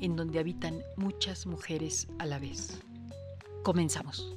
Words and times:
en 0.00 0.16
donde 0.16 0.38
habitan 0.38 0.82
muchas 0.96 1.46
mujeres 1.46 2.08
a 2.18 2.26
la 2.26 2.38
vez. 2.38 2.80
Comenzamos. 3.62 4.36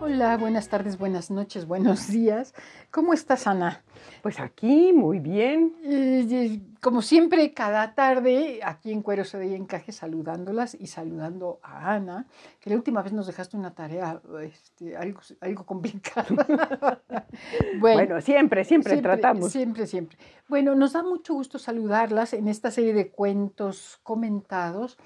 Hola, 0.00 0.36
buenas 0.36 0.68
tardes, 0.68 0.96
buenas 0.98 1.30
noches, 1.30 1.66
buenos 1.66 2.08
días. 2.08 2.54
¿Cómo 2.90 3.14
estás, 3.14 3.46
Ana? 3.46 3.82
Pues 4.24 4.40
aquí, 4.40 4.94
muy 4.94 5.18
bien. 5.18 5.74
Eh, 5.84 6.58
como 6.80 7.02
siempre, 7.02 7.52
cada 7.52 7.94
tarde, 7.94 8.60
aquí 8.64 8.90
en 8.90 9.02
Cuero 9.02 9.22
se 9.22 9.46
y 9.46 9.52
Encaje, 9.52 9.92
saludándolas 9.92 10.74
y 10.80 10.86
saludando 10.86 11.60
a 11.62 11.92
Ana, 11.92 12.26
que 12.58 12.70
la 12.70 12.76
última 12.76 13.02
vez 13.02 13.12
nos 13.12 13.26
dejaste 13.26 13.58
una 13.58 13.74
tarea 13.74 14.22
este, 14.40 14.96
algo, 14.96 15.20
algo 15.42 15.66
complicada. 15.66 16.24
bueno, 17.80 18.18
siempre, 18.22 18.64
siempre, 18.64 18.96
tratamos. 19.02 19.52
Siempre, 19.52 19.86
siempre. 19.86 20.16
Bueno, 20.48 20.74
nos 20.74 20.94
da 20.94 21.02
mucho 21.02 21.34
gusto 21.34 21.58
saludarlas 21.58 22.32
en 22.32 22.48
esta 22.48 22.70
serie 22.70 22.94
de 22.94 23.10
cuentos 23.10 24.00
comentados 24.02 24.96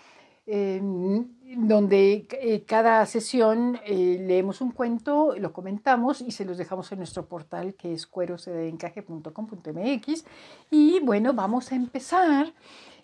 donde 1.56 2.28
eh, 2.30 2.64
cada 2.66 3.04
sesión 3.06 3.80
eh, 3.84 4.22
leemos 4.27 4.60
un 4.60 4.72
cuento, 4.72 5.34
lo 5.36 5.52
comentamos 5.52 6.20
y 6.20 6.30
se 6.30 6.44
los 6.44 6.58
dejamos 6.58 6.92
en 6.92 6.98
nuestro 6.98 7.27
portal 7.27 7.74
que 7.74 7.92
es 7.92 8.06
cuerosdeencaje.com.mx. 8.06 10.24
Y 10.70 11.00
bueno, 11.00 11.34
vamos 11.34 11.72
a 11.72 11.77
empezar. 11.77 12.52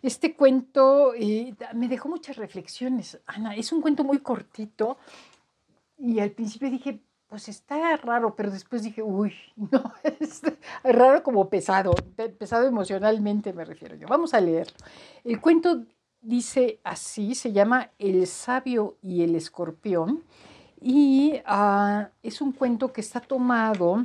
Este 0.03 0.35
cuento 0.35 1.15
eh, 1.15 1.55
me 1.75 1.89
dejó 1.89 2.09
muchas 2.09 2.37
reflexiones. 2.37 3.21
Ana, 3.27 3.57
es 3.57 3.73
un 3.73 3.81
cuento 3.81 4.05
muy 4.05 4.19
cortito 4.19 4.99
y 5.99 6.21
al 6.21 6.31
principio 6.31 6.71
dije, 6.71 7.01
pues 7.29 7.49
está 7.49 7.97
raro, 7.97 8.37
pero 8.37 8.51
después 8.51 8.83
dije, 8.83 9.03
uy, 9.03 9.35
no, 9.57 9.93
es 10.05 10.43
raro 10.83 11.23
como 11.23 11.49
pesado, 11.49 11.95
pesado 12.39 12.67
emocionalmente 12.67 13.53
me 13.53 13.65
refiero 13.65 13.97
yo. 13.97 14.07
Vamos 14.07 14.35
a 14.35 14.41
leer. 14.41 14.69
El 15.25 15.41
cuento 15.41 15.85
dice 16.25 16.81
así, 16.83 17.35
se 17.35 17.53
llama 17.53 17.91
El 17.99 18.27
sabio 18.27 18.97
y 19.03 19.23
el 19.23 19.37
escorpión 19.37 20.25
y 20.81 21.35
ah, 21.47 22.11
es 22.23 22.41
un 22.41 22.53
cuento 22.53 22.93
que 22.93 23.01
está 23.01 23.21
tomado 23.21 24.05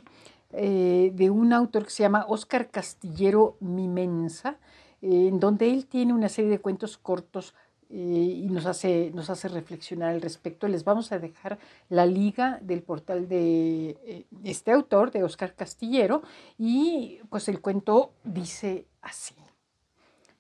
eh, 0.54 1.12
de 1.14 1.30
un 1.30 1.54
autor 1.54 1.86
que 1.86 1.92
se 1.92 2.04
llama 2.04 2.26
Óscar 2.28 2.70
Castillero 2.70 3.58
Mimensa, 3.60 4.58
en 5.02 5.40
donde 5.40 5.72
él 5.72 5.86
tiene 5.86 6.14
una 6.14 6.30
serie 6.30 6.52
de 6.52 6.60
cuentos 6.60 6.98
cortos 6.98 7.54
eh, 7.90 7.96
y 8.44 8.48
nos 8.50 8.66
hace, 8.66 9.12
nos 9.14 9.30
hace 9.30 9.48
reflexionar 9.48 10.10
al 10.10 10.22
respecto. 10.22 10.68
Les 10.68 10.84
vamos 10.84 11.12
a 11.12 11.20
dejar 11.20 11.58
la 11.90 12.06
liga 12.06 12.60
del 12.62 12.82
portal 12.82 13.28
de 13.28 13.98
eh, 14.06 14.26
este 14.44 14.72
autor, 14.72 15.12
de 15.12 15.24
Óscar 15.24 15.56
Castillero, 15.56 16.22
y 16.58 17.20
pues 17.30 17.48
el 17.48 17.62
cuento 17.62 18.12
dice 18.24 18.86
así. 19.02 19.36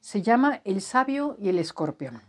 Se 0.10 0.24
llama 0.24 0.62
El 0.64 0.82
sabio 0.82 1.38
y 1.40 1.50
el 1.50 1.60
escorpión. 1.60 2.24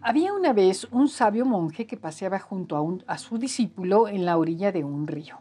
Había 0.00 0.32
una 0.32 0.52
vez 0.52 0.86
un 0.92 1.08
sabio 1.08 1.44
monje 1.44 1.88
que 1.88 1.96
paseaba 1.96 2.38
junto 2.38 3.02
a, 3.08 3.18
su 3.18 3.38
discípulo 3.38 4.06
en 4.06 4.24
la 4.24 4.38
orilla 4.38 4.70
de 4.70 4.84
un 4.84 5.08
río. 5.08 5.40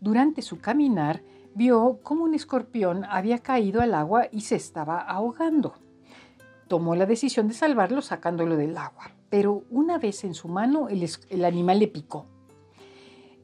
Durante 0.00 0.40
su 0.40 0.60
caminar 0.60 1.22
vio 1.54 2.00
cómo 2.02 2.24
un 2.24 2.32
escorpión 2.32 3.04
había 3.04 3.40
caído 3.40 3.82
al 3.82 3.92
agua 3.92 4.28
y 4.32 4.40
se 4.40 4.56
estaba 4.56 5.00
ahogando. 5.00 5.74
Tomó 6.68 6.96
la 6.96 7.04
decisión 7.04 7.48
de 7.48 7.52
salvarlo 7.52 8.00
sacándolo 8.00 8.56
del 8.56 8.78
agua 8.78 9.10
pero 9.34 9.64
una 9.68 9.98
vez 9.98 10.22
en 10.22 10.32
su 10.32 10.46
mano 10.46 10.86
el, 10.88 11.44
animal 11.44 11.80
le 11.80 11.88
picó. 11.88 12.26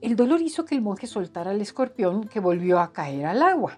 El 0.00 0.14
dolor 0.14 0.40
hizo 0.40 0.64
que 0.64 0.76
el 0.76 0.82
monje 0.82 1.08
soltara 1.08 1.50
al 1.50 1.60
escorpión 1.60 2.28
que 2.28 2.38
volvió 2.38 2.78
a 2.78 2.92
caer 2.92 3.26
al 3.26 3.42
agua. 3.42 3.76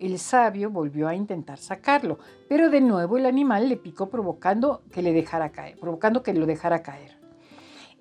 El 0.00 0.18
sabio 0.18 0.68
volvió 0.68 1.06
a 1.06 1.14
intentar 1.14 1.58
sacarlo, 1.58 2.18
pero 2.48 2.70
de 2.70 2.80
nuevo 2.80 3.18
el 3.18 3.24
animal 3.24 3.68
le 3.68 3.76
picó 3.76 4.10
provocando 4.10 4.82
que, 4.90 5.00
le 5.00 5.12
dejara 5.12 5.52
caer, 5.52 5.78
provocando 5.78 6.24
que 6.24 6.34
lo 6.34 6.44
dejara 6.44 6.82
caer. 6.82 7.20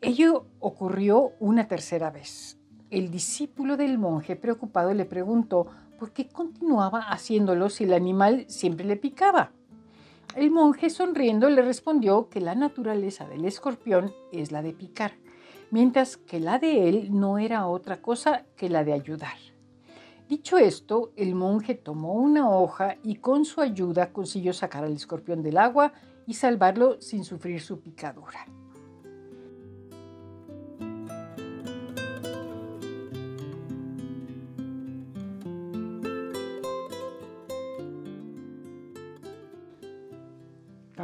Ello 0.02 0.47
ocurrió 0.59 1.34
una 1.40 1.68
tercera 1.68 2.09
vez. 2.09 2.58
El 2.90 3.12
discípulo 3.12 3.78
del 3.78 4.00
monje, 4.00 4.36
preocupado, 4.36 4.96
le 4.96 5.06
preguntó 5.06 5.68
por 6.00 6.12
qué 6.12 6.28
continuaba 6.28 7.02
haciéndolo 7.02 7.69
si 7.69 7.84
el 7.84 7.94
animal 7.94 8.46
siempre 8.47 8.84
le 8.84 8.96
picaba. 8.96 9.52
El 10.35 10.49
monje 10.49 10.89
sonriendo 10.89 11.47
le 11.49 11.61
respondió 11.61 12.27
que 12.27 12.41
la 12.41 12.55
naturaleza 12.55 13.27
del 13.27 13.45
escorpión 13.45 14.11
es 14.31 14.51
la 14.51 14.63
de 14.63 14.73
picar, 14.73 15.13
mientras 15.69 16.17
que 16.17 16.39
la 16.39 16.57
de 16.57 16.89
él 16.89 17.09
no 17.11 17.38
era 17.38 17.67
otra 17.67 18.01
cosa 18.01 18.44
que 18.55 18.67
la 18.67 18.83
de 18.83 18.94
ayudar. 18.94 19.38
Dicho 20.27 20.57
esto, 20.57 21.11
el 21.17 21.35
monje 21.35 21.75
tomó 21.75 22.13
una 22.13 22.49
hoja 22.49 22.97
y 23.03 23.17
con 23.17 23.45
su 23.45 23.61
ayuda 23.61 24.11
consiguió 24.11 24.53
sacar 24.53 24.83
al 24.83 24.94
escorpión 24.94 25.44
del 25.44 25.57
agua 25.57 25.94
y 26.25 26.33
salvarlo 26.33 27.00
sin 27.00 27.23
sufrir 27.25 27.61
su 27.61 27.79
picadura. 27.79 28.47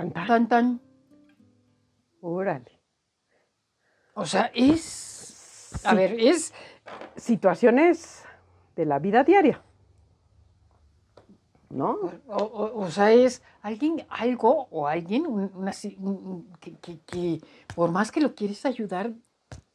Tan, 0.07 0.47
tan. 0.47 0.81
Órale. 2.21 2.79
O 4.13 4.25
sea, 4.25 4.51
es. 4.53 5.71
A 5.83 5.93
ver, 5.93 6.15
es. 6.19 6.53
Situaciones 7.15 8.23
de 8.75 8.85
la 8.85 8.99
vida 8.99 9.23
diaria. 9.23 9.61
¿No? 11.69 11.99
O, 12.27 12.89
sea, 12.89 13.11
es 13.11 13.43
alguien, 13.61 14.03
algo 14.09 14.67
o 14.71 14.87
alguien 14.87 15.27
una, 15.27 15.71
que, 16.79 17.41
por 17.75 17.91
más 17.91 18.11
que 18.11 18.21
lo 18.21 18.33
quieres 18.33 18.65
ayudar, 18.65 19.13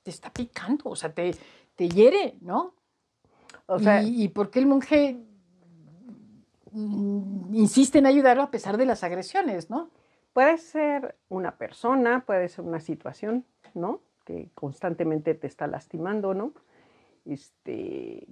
te 0.02 0.10
está 0.10 0.32
picando, 0.32 0.90
o 0.90 0.96
sea, 0.96 1.14
te, 1.14 1.37
te 1.76 1.88
hiere, 1.88 2.37
¿no? 2.40 2.75
O 3.66 3.78
sea, 3.78 4.02
y, 4.02 4.25
y 4.25 4.28
por 4.28 4.50
qué 4.50 4.58
el 4.58 4.66
monje 4.66 5.25
mm, 6.72 7.54
insiste 7.54 7.98
en 7.98 8.06
ayudarlo 8.06 8.43
a 8.43 8.50
pesar 8.50 8.76
de 8.76 8.87
las 8.87 9.04
agresiones, 9.04 9.70
¿no? 9.70 9.90
Puede 10.34 10.58
ser 10.58 11.16
una 11.31 11.56
persona, 11.56 12.25
puede 12.26 12.48
ser 12.48 12.64
una 12.64 12.81
situación, 12.81 13.46
¿no? 13.72 14.00
Que 14.26 14.50
constantemente 14.54 15.34
te 15.34 15.46
está 15.46 15.66
lastimando, 15.66 16.34
¿no? 16.34 16.52
Este, 17.25 18.26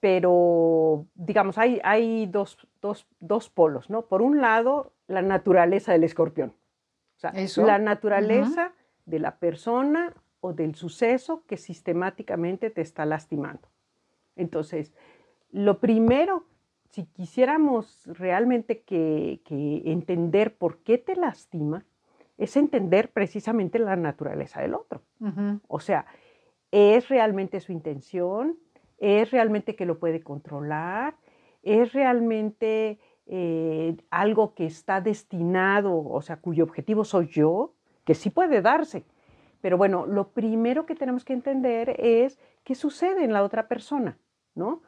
pero, 0.00 1.06
digamos, 1.14 1.58
hay, 1.58 1.80
hay 1.82 2.26
dos, 2.26 2.58
polos, 3.54 3.90
¿no? 3.90 4.02
Por 4.02 4.22
un 4.22 4.40
lado, 4.40 4.92
la 5.08 5.22
naturaleza 5.22 5.92
del 5.92 6.04
escorpión. 6.04 6.54
O 7.16 7.18
sea, 7.18 7.32
la 7.64 7.78
naturaleza 7.78 8.72
de 9.06 9.18
la 9.18 9.38
persona 9.38 10.14
o 10.40 10.52
del 10.52 10.74
suceso 10.74 11.42
que 11.46 11.56
sistemáticamente 11.56 12.68
te 12.68 12.82
está 12.82 13.06
lastimando. 13.06 13.66
Entonces, 14.36 14.92
lo 15.50 15.80
primero 15.80 16.44
si 16.96 17.04
quisiéramos 17.04 18.06
realmente 18.06 18.80
que, 18.80 19.42
entender 19.84 20.56
por 20.56 20.78
qué 20.78 20.96
te 20.96 21.14
lastima, 21.14 21.84
es 22.38 22.56
entender 22.56 23.12
precisamente 23.12 23.78
la 23.78 23.96
naturaleza 23.96 24.62
del 24.62 24.72
otro. 24.72 25.02
O 25.68 25.78
sea, 25.78 26.06
¿es 26.70 27.10
realmente 27.10 27.60
su 27.60 27.72
intención? 27.72 28.56
¿Es 28.96 29.30
realmente 29.30 29.76
que 29.76 29.84
lo 29.84 29.98
puede 29.98 30.22
controlar? 30.22 31.16
¿Es 31.62 31.92
realmente 31.92 32.98
eh, 33.26 33.94
algo 34.08 34.54
que 34.54 34.64
está 34.64 35.02
destinado, 35.02 36.02
o 36.02 36.22
sea, 36.22 36.38
cuyo 36.38 36.64
objetivo 36.64 37.04
soy 37.04 37.26
yo? 37.26 37.74
Que 38.04 38.14
sí 38.14 38.30
puede 38.30 38.62
darse. 38.62 39.04
Pero 39.60 39.76
bueno, 39.76 40.06
lo 40.06 40.28
primero 40.28 40.86
que 40.86 40.94
tenemos 40.94 41.26
que 41.26 41.34
entender 41.34 41.94
es 41.98 42.38
qué 42.64 42.74
sucede 42.74 43.22
en 43.22 43.34
la 43.34 43.42
otra 43.42 43.68
persona, 43.68 44.16
¿no? 44.54 44.80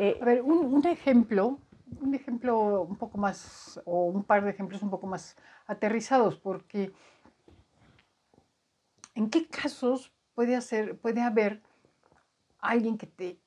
Eh, 0.00 0.16
a 0.22 0.24
ver, 0.24 0.42
un, 0.42 0.86
ejemplo, 0.86 1.58
un 2.00 2.14
ejemplo 2.14 2.82
un 2.82 2.94
poco 2.94 3.18
más, 3.18 3.82
o 3.84 4.04
un 4.04 4.22
par 4.22 4.44
de 4.44 4.50
ejemplos 4.50 4.80
un 4.80 4.90
poco 4.90 5.08
más 5.08 5.34
aterrizados, 5.66 6.38
porque 6.38 6.92
¿en 9.16 9.28
qué 9.28 9.48
casos 9.48 10.12
puede, 10.36 10.54
hacer, 10.54 10.96
puede 10.98 11.20
haber 11.20 11.62
alguien 12.60 12.96
que 12.96 13.08
te 13.08 13.40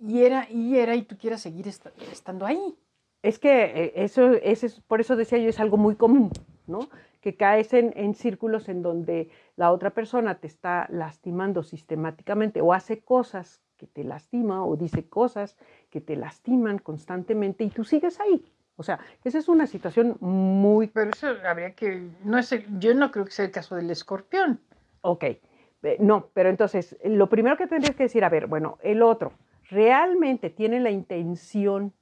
hiera, 0.00 0.48
hiera 0.48 0.96
y 0.96 1.02
tú 1.02 1.16
quieras 1.16 1.42
seguir 1.42 1.68
estando 1.68 2.44
ahí? 2.44 2.76
Es 3.22 3.38
que 3.38 3.62
eh, 3.66 3.92
eso, 3.94 4.32
es, 4.32 4.80
por 4.80 5.00
eso 5.00 5.14
decía 5.14 5.38
yo, 5.38 5.48
es 5.48 5.60
algo 5.60 5.76
muy 5.76 5.94
común, 5.94 6.32
¿no? 6.66 6.88
Que 7.20 7.36
caes 7.36 7.72
en, 7.72 7.92
en 7.94 8.14
círculos 8.14 8.68
en 8.68 8.82
donde 8.82 9.30
la 9.54 9.70
otra 9.70 9.90
persona 9.90 10.40
te 10.40 10.48
está 10.48 10.88
lastimando 10.90 11.62
sistemáticamente 11.62 12.62
o 12.62 12.72
hace 12.72 12.98
cosas 12.98 13.62
que 13.78 13.86
te 13.86 14.04
lastima 14.04 14.64
o 14.64 14.76
dice 14.76 15.08
cosas 15.08 15.56
que 15.88 16.02
te 16.02 16.16
lastiman 16.16 16.78
constantemente 16.78 17.64
y 17.64 17.70
tú 17.70 17.84
sigues 17.84 18.20
ahí. 18.20 18.44
O 18.76 18.82
sea, 18.82 19.00
esa 19.24 19.38
es 19.38 19.48
una 19.48 19.66
situación 19.66 20.16
muy... 20.20 20.88
Pero 20.88 21.10
eso 21.10 21.28
habría 21.48 21.74
que... 21.74 22.10
No 22.24 22.38
es 22.38 22.54
yo 22.78 22.94
no 22.94 23.10
creo 23.10 23.24
que 23.24 23.32
sea 23.32 23.46
el 23.46 23.50
caso 23.50 23.74
del 23.74 23.90
escorpión. 23.90 24.60
Ok, 25.00 25.24
eh, 25.24 25.96
no, 26.00 26.28
pero 26.32 26.48
entonces, 26.48 26.96
lo 27.04 27.28
primero 27.28 27.56
que 27.56 27.66
tendrías 27.66 27.96
que 27.96 28.04
decir, 28.04 28.24
a 28.24 28.28
ver, 28.28 28.46
bueno, 28.46 28.78
el 28.82 29.02
otro, 29.02 29.32
¿realmente 29.70 30.50
tiene 30.50 30.80
la 30.80 30.90
intención 30.90 31.92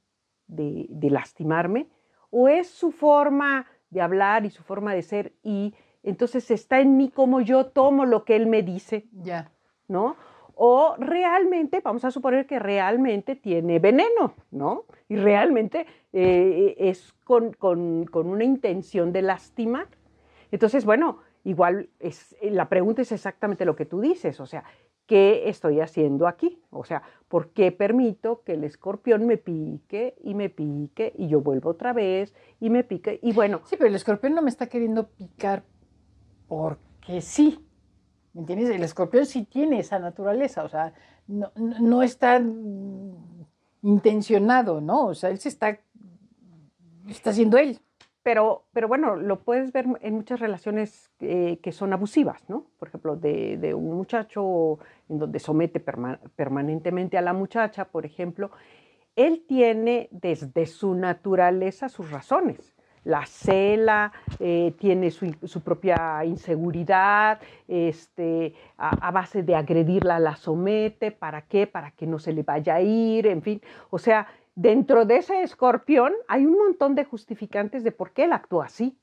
de, 0.47 0.87
de 0.89 1.09
lastimarme? 1.09 1.87
¿O 2.29 2.47
es 2.47 2.69
su 2.69 2.91
forma 2.91 3.65
de 3.89 4.01
hablar 4.01 4.45
y 4.45 4.49
su 4.49 4.63
forma 4.63 4.93
de 4.93 5.01
ser 5.01 5.33
y 5.43 5.73
entonces 6.03 6.51
está 6.51 6.79
en 6.79 6.97
mí 6.97 7.09
como 7.09 7.41
yo 7.41 7.67
tomo 7.67 8.05
lo 8.05 8.23
que 8.23 8.35
él 8.35 8.47
me 8.47 8.63
dice? 8.63 9.07
Ya. 9.13 9.51
¿No? 9.87 10.15
O 10.59 10.95
realmente, 10.97 11.81
vamos 11.81 12.03
a 12.03 12.09
suponer 12.09 12.47
que 12.47 12.57
realmente 12.57 13.35
tiene 13.35 13.77
veneno, 13.77 14.33
¿no? 14.49 14.85
Y 15.07 15.15
realmente 15.15 15.85
eh, 16.11 16.75
es 16.79 17.13
con, 17.23 17.55
una 18.11 18.43
intención 18.43 19.13
de 19.13 19.21
lastimar. 19.21 19.87
Entonces, 20.51 20.83
bueno, 20.83 21.19
igual 21.43 21.89
es, 21.99 22.35
la 22.41 22.69
pregunta 22.69 23.03
es 23.03 23.11
exactamente 23.11 23.65
lo 23.65 23.75
que 23.75 23.85
tú 23.85 24.01
dices, 24.01 24.39
o 24.39 24.47
sea, 24.47 24.63
¿qué 25.05 25.47
estoy 25.47 25.79
haciendo 25.79 26.27
aquí? 26.27 26.59
O 26.71 26.83
sea, 26.83 27.03
¿por 27.27 27.49
qué 27.49 27.71
permito 27.71 28.41
que 28.43 28.53
el 28.53 28.63
escorpión 28.63 29.27
me 29.27 29.37
pique 29.37 30.15
y 30.23 30.33
me 30.33 30.49
pique 30.49 31.13
y 31.17 31.27
yo 31.27 31.39
vuelvo 31.39 31.69
otra 31.69 31.93
vez 31.93 32.33
y 32.59 32.71
me 32.71 32.83
pique? 32.83 33.19
Y 33.21 33.31
bueno. 33.31 33.61
Sí, 33.65 33.75
pero 33.77 33.89
el 33.89 33.95
escorpión 33.95 34.33
no 34.33 34.41
me 34.41 34.49
está 34.49 34.65
queriendo 34.67 35.07
picar 35.07 35.63
porque 36.47 37.21
sí. 37.21 37.66
¿Me 38.37 38.41
entiendes? 38.41 38.69
El 38.69 38.83
escorpión 38.83 39.25
sí 39.25 39.45
tiene 39.45 39.79
esa 39.79 39.97
naturaleza, 39.97 40.63
o 40.63 40.69
sea, 40.69 40.93
no, 41.25 42.03
está 42.03 42.39
intencionado, 43.81 44.79
¿no? 44.79 45.07
O 45.07 45.15
sea, 45.15 45.31
él 45.31 45.39
se 45.39 45.49
está, 45.49 45.79
está 47.09 47.31
haciendo 47.31 47.57
él. 47.57 47.79
Pero, 48.21 48.65
pero 48.73 48.87
bueno, 48.87 49.15
lo 49.15 49.39
puedes 49.39 49.71
ver 49.71 49.87
en 50.01 50.13
muchas 50.13 50.39
relaciones 50.39 51.09
eh, 51.19 51.57
que 51.63 51.71
son 51.71 51.93
abusivas, 51.93 52.47
¿no? 52.47 52.67
Por 52.77 52.89
ejemplo, 52.89 53.15
de, 53.15 53.73
un 53.73 53.97
muchacho 53.97 54.77
en 55.09 55.17
donde 55.17 55.39
somete 55.39 55.79
permanentemente 55.79 57.17
a 57.17 57.23
la 57.23 57.33
muchacha, 57.33 57.85
por 57.85 58.05
ejemplo, 58.05 58.51
él 59.15 59.45
tiene 59.47 60.09
desde 60.11 60.67
su 60.67 60.93
naturaleza 60.93 61.89
sus 61.89 62.11
razones 62.11 62.76
la 63.07 63.25
cela, 63.25 64.11
eh, 64.39 64.75
tiene 64.77 65.11
su, 65.11 65.61
propia 65.63 66.25
inseguridad, 66.25 67.39
este, 67.67 68.53
a, 68.77 69.11
base 69.11 69.43
de 69.43 69.55
agredirla 69.55 70.19
la 70.19 70.35
somete, 70.35 71.11
¿para 71.11 71.43
qué? 71.43 71.67
Para 71.67 71.91
que 71.91 72.05
no 72.05 72.19
se 72.19 72.33
le 72.33 72.43
vaya 72.43 72.75
a 72.75 72.81
ir, 72.81 73.27
en 73.27 73.41
fin. 73.41 73.61
O 73.89 73.97
sea, 73.97 74.27
dentro 74.55 75.05
de 75.05 75.17
ese 75.17 75.41
escorpión 75.41 76.13
hay 76.27 76.45
un 76.45 76.57
montón 76.57 76.95
de 76.95 77.05
justificantes 77.05 77.83
de 77.83 77.93
por 77.93 78.11
qué 78.11 78.25
él 78.25 78.33
actúa 78.33 78.65
así. 78.65 78.97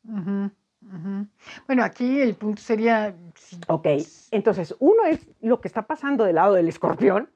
Bueno, 1.66 1.82
aquí 1.82 2.20
el 2.20 2.34
punto 2.34 2.60
sería... 2.60 3.14
Ok, 3.68 3.86
entonces 4.30 4.76
uno 4.80 5.06
es 5.06 5.26
lo 5.40 5.62
que 5.62 5.68
está 5.68 5.82
pasando 5.86 6.24
del 6.24 6.34
lado 6.34 6.54
del 6.54 6.68
escorpión, 6.68 7.30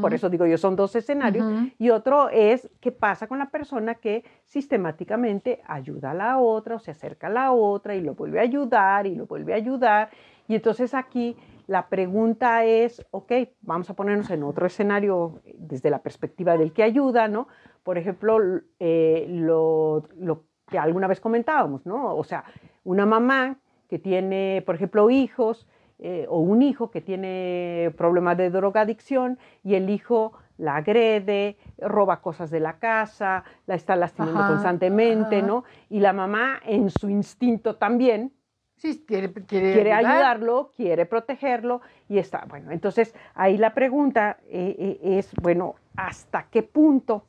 por 0.00 0.14
eso 0.14 0.28
digo 0.28 0.46
yo, 0.46 0.58
son 0.58 0.76
dos 0.76 0.94
escenarios. 0.96 1.46
Y 1.78 1.90
otro 1.90 2.28
es 2.28 2.68
qué 2.80 2.92
pasa 2.92 3.26
con 3.26 3.38
la 3.38 3.50
persona 3.50 3.94
que 3.96 4.24
sistemáticamente 4.44 5.62
ayuda 5.66 6.12
a 6.12 6.14
la 6.14 6.38
otra 6.38 6.76
o 6.76 6.78
se 6.78 6.90
acerca 6.90 7.26
a 7.26 7.30
la 7.30 7.52
otra 7.52 7.94
y 7.94 8.00
lo 8.00 8.14
vuelve 8.14 8.40
a 8.40 8.42
ayudar 8.42 9.06
y 9.06 9.14
lo 9.14 9.26
vuelve 9.26 9.52
a 9.52 9.56
ayudar. 9.56 10.10
Y 10.48 10.54
entonces 10.54 10.94
aquí 10.94 11.36
la 11.66 11.88
pregunta 11.88 12.64
es, 12.64 13.06
ok, 13.12 13.32
vamos 13.60 13.88
a 13.88 13.94
ponernos 13.94 14.30
en 14.30 14.42
otro 14.42 14.66
escenario 14.66 15.40
desde 15.54 15.90
la 15.90 16.02
perspectiva 16.02 16.56
del 16.56 16.72
que 16.72 16.82
ayuda, 16.82 17.28
¿no? 17.28 17.46
Por 17.84 17.96
ejemplo, 17.96 18.38
eh, 18.80 19.26
lo, 19.28 20.08
lo 20.16 20.44
que 20.68 20.78
alguna 20.78 21.06
vez 21.06 21.20
comentábamos, 21.20 21.86
¿no? 21.86 22.16
O 22.16 22.24
sea, 22.24 22.44
una 22.82 23.06
mamá 23.06 23.58
que 23.88 23.98
tiene, 23.98 24.62
por 24.66 24.74
ejemplo, 24.74 25.10
hijos, 25.10 25.66
eh, 26.02 26.24
o 26.30 26.38
un 26.38 26.62
hijo 26.62 26.90
que 26.90 27.02
tiene 27.02 27.92
problemas 27.98 28.34
de 28.38 28.48
drogadicción 28.48 29.38
y 29.62 29.74
el 29.74 29.90
hijo 29.90 30.32
la 30.56 30.76
agrede, 30.76 31.58
roba 31.76 32.22
cosas 32.22 32.50
de 32.50 32.58
la 32.58 32.78
casa, 32.78 33.44
la 33.66 33.74
está 33.74 33.96
lastimando 33.96 34.46
constantemente, 34.46 35.42
¿no? 35.42 35.64
Y 35.90 36.00
la 36.00 36.14
mamá 36.14 36.58
en 36.64 36.88
su 36.88 37.10
instinto 37.10 37.76
también 37.76 38.32
sí, 38.76 39.04
quiere, 39.06 39.30
quiere, 39.30 39.92
ayudarlo, 39.92 40.72
quiere 40.74 41.04
protegerlo 41.04 41.82
y 42.08 42.16
está, 42.16 42.46
bueno, 42.48 42.70
entonces 42.70 43.14
ahí 43.34 43.58
la 43.58 43.74
pregunta 43.74 44.38
eh, 44.48 44.74
eh, 44.78 45.18
es, 45.18 45.30
bueno, 45.42 45.74
¿hasta 45.96 46.48
qué 46.50 46.62
punto 46.62 47.26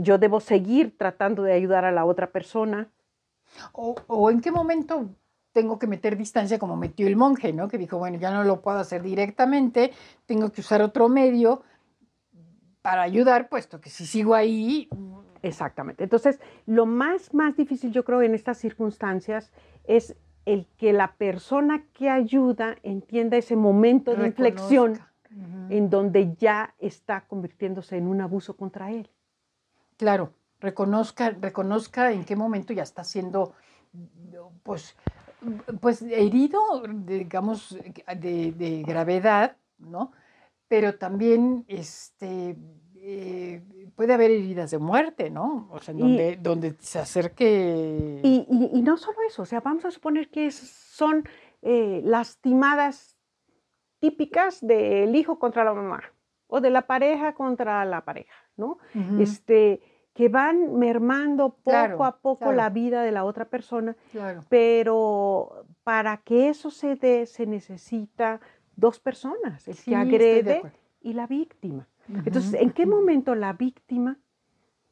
yo 0.00 0.18
debo 0.18 0.40
seguir 0.40 0.98
tratando 0.98 1.44
de 1.44 1.52
ayudar 1.52 1.84
a 1.84 1.92
la 1.92 2.04
otra 2.04 2.32
persona? 2.32 2.90
O, 3.72 3.94
o, 4.08 4.30
en 4.30 4.40
qué 4.40 4.50
momento 4.50 5.06
tengo 5.52 5.78
que 5.78 5.86
meter 5.86 6.16
distancia 6.16 6.58
como 6.58 6.76
metió 6.76 7.06
el 7.06 7.16
monje, 7.16 7.52
¿no? 7.52 7.68
Que 7.68 7.78
dijo, 7.78 7.98
bueno, 7.98 8.18
ya 8.18 8.30
no 8.30 8.44
lo 8.44 8.60
puedo 8.60 8.78
hacer 8.78 9.02
directamente, 9.02 9.92
tengo 10.26 10.50
que 10.50 10.60
usar 10.60 10.82
otro 10.82 11.08
medio 11.08 11.62
para 12.82 13.02
ayudar, 13.02 13.48
puesto 13.48 13.80
que 13.80 13.90
si 13.90 14.06
sigo 14.06 14.34
ahí... 14.34 14.88
Exactamente. 15.42 16.04
Entonces, 16.04 16.38
lo 16.66 16.84
más, 16.84 17.32
más 17.32 17.56
difícil 17.56 17.92
yo 17.92 18.04
creo 18.04 18.20
en 18.20 18.34
estas 18.34 18.58
circunstancias 18.58 19.50
es 19.84 20.14
el 20.44 20.66
que 20.76 20.92
la 20.92 21.14
persona 21.14 21.84
que 21.94 22.10
ayuda 22.10 22.76
entienda 22.82 23.36
ese 23.36 23.56
momento 23.56 24.14
de 24.14 24.26
inflexión 24.26 24.98
en 25.70 25.88
donde 25.88 26.34
ya 26.36 26.74
está 26.78 27.22
convirtiéndose 27.22 27.96
en 27.96 28.06
un 28.06 28.20
abuso 28.20 28.56
contra 28.56 28.90
él. 28.90 29.08
Claro, 29.96 30.32
reconozca, 30.60 31.30
reconozca 31.30 32.12
en 32.12 32.24
qué 32.24 32.36
momento 32.36 32.72
ya 32.72 32.82
está 32.82 33.04
siendo, 33.04 33.54
pues, 34.62 34.96
pues 35.80 36.02
herido, 36.02 36.60
digamos, 37.04 37.76
de, 38.16 38.84
gravedad, 38.86 39.56
¿no? 39.78 40.12
Pero 40.68 40.96
también 40.96 41.64
este, 41.68 42.56
eh, 42.96 43.62
puede 43.96 44.14
haber 44.14 44.30
heridas 44.30 44.70
de 44.70 44.78
muerte, 44.78 45.30
¿no? 45.30 45.68
O 45.72 45.78
sea, 45.80 45.94
donde, 45.94 46.36
donde 46.36 46.76
se 46.78 46.98
acerque... 46.98 48.20
Y, 48.22 48.82
no 48.82 48.96
solo 48.96 49.18
eso, 49.26 49.42
o 49.42 49.46
sea, 49.46 49.60
vamos 49.60 49.84
a 49.84 49.90
suponer 49.90 50.30
que 50.30 50.50
son 50.50 51.24
eh, 51.62 52.00
lastimadas 52.04 53.16
típicas 54.00 54.60
del 54.66 55.14
hijo 55.14 55.38
contra 55.38 55.64
la 55.64 55.74
mamá 55.74 56.02
o 56.46 56.60
de 56.60 56.70
la 56.70 56.86
pareja 56.86 57.34
contra 57.34 57.84
la 57.84 58.04
pareja, 58.04 58.34
¿no? 58.56 58.78
Este 59.18 59.80
que 60.12 60.28
van 60.28 60.78
mermando 60.78 61.56
poco 61.62 62.04
a 62.04 62.18
poco 62.18 62.52
la 62.52 62.68
vida 62.70 63.02
de 63.02 63.12
la 63.12 63.24
otra 63.24 63.44
persona, 63.46 63.96
pero 64.48 65.64
para 65.84 66.18
que 66.18 66.48
eso 66.48 66.70
se 66.70 66.96
dé 66.96 67.26
se 67.26 67.46
necesita 67.46 68.40
dos 68.76 68.98
personas, 68.98 69.66
el 69.68 69.76
que 69.76 69.94
agrede 69.94 70.62
y 71.00 71.12
la 71.12 71.26
víctima. 71.26 71.88
Entonces, 72.24 72.54
¿en 72.54 72.70
qué 72.70 72.86
momento 72.86 73.34
la 73.34 73.52
víctima 73.52 74.18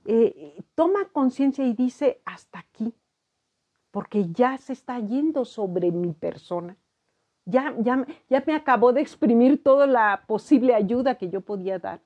eh, 0.04 0.62
toma 0.75 1.08
conciencia 1.08 1.64
y 1.64 1.72
dice 1.72 2.20
hasta 2.25 2.60
aquí? 2.60 2.94
Porque 3.90 4.30
ya 4.30 4.56
se 4.58 4.72
está 4.72 5.00
yendo 5.00 5.44
sobre 5.44 5.90
mi 5.90 6.12
persona. 6.12 6.76
Ya, 7.44 7.75
ya, 7.78 8.06
ya 8.28 8.44
me 8.46 8.54
acabó 8.54 8.92
de 8.92 9.00
exprimir 9.00 9.62
toda 9.62 9.87
la 9.87 10.22
posible 10.26 10.75
ayuda 10.75 11.16
que 11.16 11.30
yo 11.30 11.40
podía 11.40 11.78
dar. 11.78 12.00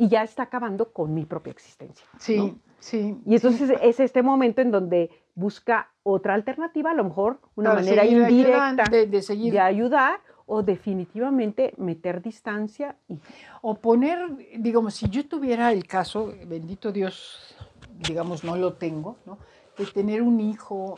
Y 0.00 0.08
ya 0.08 0.22
está 0.22 0.44
acabando 0.44 0.94
con 0.94 1.12
mi 1.12 1.26
propia 1.26 1.50
existencia. 1.50 2.06
Sí, 2.18 2.56
sí. 2.78 3.18
Y 3.26 3.34
entonces 3.34 3.70
es 3.82 4.00
este 4.00 4.22
momento 4.22 4.62
en 4.62 4.70
donde 4.70 5.10
busca 5.34 5.90
otra 6.02 6.32
alternativa, 6.32 6.92
a 6.92 6.94
lo 6.94 7.04
mejor 7.04 7.38
una 7.54 7.70
Para 7.70 7.82
manera 7.82 8.06
indirecta 8.06 8.68
ayudando, 8.68 8.90
de, 8.90 9.06
de 9.06 9.20
seguir 9.20 9.52
de 9.52 9.60
ayudar 9.60 10.20
o 10.46 10.62
definitivamente 10.62 11.74
meter 11.76 12.22
distancia 12.22 12.96
y 13.08 13.18
O 13.60 13.74
poner, 13.74 14.18
digamos, 14.56 14.94
si 14.94 15.10
yo 15.10 15.28
tuviera 15.28 15.70
el 15.70 15.86
caso, 15.86 16.32
bendito 16.46 16.92
Dios, 16.92 17.54
digamos, 17.98 18.42
no 18.42 18.56
lo 18.56 18.72
tengo, 18.72 19.16
¿no? 19.26 19.36
De 19.76 19.84
tener 19.84 20.22
un 20.22 20.40
hijo 20.40 20.96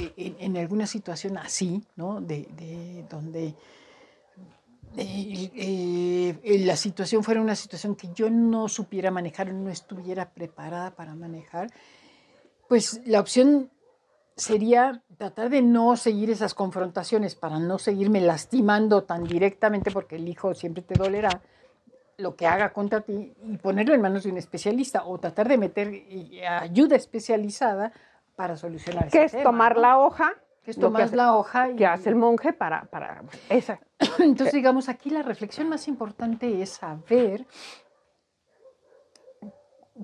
eh, 0.00 0.12
en, 0.16 0.34
en 0.40 0.56
alguna 0.56 0.86
situación 0.86 1.38
así, 1.38 1.84
¿no? 1.94 2.20
De, 2.20 2.48
de 2.56 3.04
donde 3.08 3.54
eh, 4.96 5.50
eh, 5.56 6.38
eh, 6.44 6.58
la 6.60 6.76
situación 6.76 7.24
fuera 7.24 7.40
una 7.40 7.56
situación 7.56 7.96
que 7.96 8.08
yo 8.14 8.30
no 8.30 8.68
supiera 8.68 9.10
manejar, 9.10 9.52
no 9.52 9.70
estuviera 9.70 10.30
preparada 10.30 10.92
para 10.92 11.14
manejar, 11.14 11.68
pues 12.68 13.00
la 13.04 13.18
opción 13.18 13.70
sería 14.36 15.02
tratar 15.16 15.50
de 15.50 15.62
no 15.62 15.96
seguir 15.96 16.30
esas 16.30 16.54
confrontaciones 16.54 17.34
para 17.34 17.58
no 17.58 17.78
seguirme 17.78 18.20
lastimando 18.20 19.02
tan 19.02 19.24
directamente 19.24 19.90
porque 19.90 20.16
el 20.16 20.28
hijo 20.28 20.54
siempre 20.54 20.82
te 20.82 20.94
dolerá 20.94 21.42
lo 22.16 22.36
que 22.36 22.46
haga 22.46 22.72
contra 22.72 23.00
ti 23.00 23.32
y 23.44 23.56
ponerlo 23.58 23.94
en 23.94 24.00
manos 24.00 24.24
de 24.24 24.30
un 24.30 24.36
especialista 24.36 25.04
o 25.04 25.18
tratar 25.18 25.48
de 25.48 25.58
meter 25.58 26.04
ayuda 26.60 26.96
especializada 26.96 27.92
para 28.36 28.56
solucionar 28.56 29.06
ese 29.06 29.24
es 29.24 29.32
tema, 29.32 29.44
tomar 29.44 29.76
¿no? 29.76 29.82
la 29.82 29.98
hoja 29.98 30.34
que 30.64 30.70
es 30.72 30.76
lo 30.78 30.80
que 30.82 30.86
tomar 30.86 31.02
hace- 31.02 31.16
la 31.16 31.36
hoja 31.36 31.70
y 31.70 31.76
que 31.76 31.86
hace 31.86 32.08
el 32.08 32.16
monje 32.16 32.52
para, 32.52 32.84
para 32.86 33.22
esa. 33.48 33.78
entonces, 34.18 34.52
digamos, 34.54 34.88
aquí 34.88 35.10
la 35.10 35.22
reflexión 35.22 35.68
más 35.68 35.86
importante 35.88 36.62
es 36.62 36.70
saber, 36.70 37.46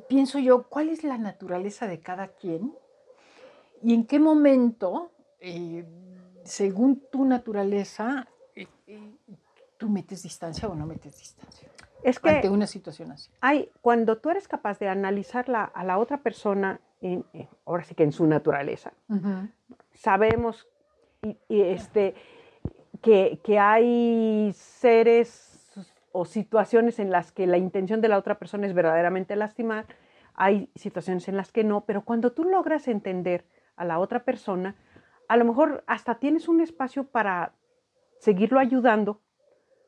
pienso 0.09 0.39
yo, 0.39 0.65
cuál 0.65 0.89
es 0.91 1.03
la 1.05 1.19
naturaleza 1.19 1.87
de 1.87 2.01
cada 2.01 2.29
quien 2.29 2.75
y 3.83 3.95
en 3.95 4.07
qué 4.07 4.19
momento, 4.21 5.11
eh, 5.41 5.85
según 6.45 7.01
tu 7.11 7.25
naturaleza, 7.25 8.29
eh, 8.55 8.67
eh, 8.87 9.17
tú 9.79 9.89
metes 9.89 10.23
distancia 10.23 10.69
o 10.69 10.75
no 10.75 10.87
metes 10.87 11.19
distancia 11.19 11.69
Es 12.03 12.19
que 12.21 12.29
ante 12.29 12.51
una 12.51 12.67
situación 12.67 13.13
así. 13.13 13.31
hay, 13.41 13.71
cuando 13.81 14.19
tú 14.19 14.29
eres 14.31 14.47
capaz 14.49 14.79
de 14.79 14.89
analizar 14.89 15.49
la- 15.49 15.65
a 15.65 15.85
la 15.85 15.99
otra 15.99 16.19
persona, 16.19 16.81
en- 17.01 17.25
en- 17.33 17.49
ahora 17.65 17.85
sí 17.85 17.95
que 17.95 18.03
en 18.03 18.13
su 18.13 18.27
naturaleza, 18.27 18.93
sabemos 20.01 20.67
este, 21.49 22.15
que, 23.03 23.39
que 23.45 23.59
hay 23.59 24.51
seres 24.55 25.47
o 26.13 26.25
situaciones 26.25 26.99
en 26.99 27.11
las 27.11 27.33
que 27.33 27.47
la 27.47 27.59
intención 27.59 28.01
de 28.01 28.09
la 28.09 28.17
otra 28.17 28.39
persona 28.39 28.67
es 28.67 28.73
verdaderamente 28.73 29.37
lastimar, 29.37 29.87
hay 30.35 30.71
situaciones 30.75 31.29
en 31.29 31.37
las 31.37 31.53
que 31.53 31.65
no, 31.65 31.85
pero 31.85 32.03
cuando 32.03 32.33
tú 32.33 32.45
logras 32.45 32.89
entender 32.89 33.45
a 33.77 33.85
la 33.85 33.99
otra 33.99 34.25
persona, 34.25 34.75
a 35.29 35.37
lo 35.37 35.45
mejor 35.45 35.85
hasta 35.87 36.15
tienes 36.15 36.49
un 36.49 36.63
espacio 36.63 37.05
para 37.05 37.53
seguirlo 38.19 38.59
ayudando, 38.59 39.21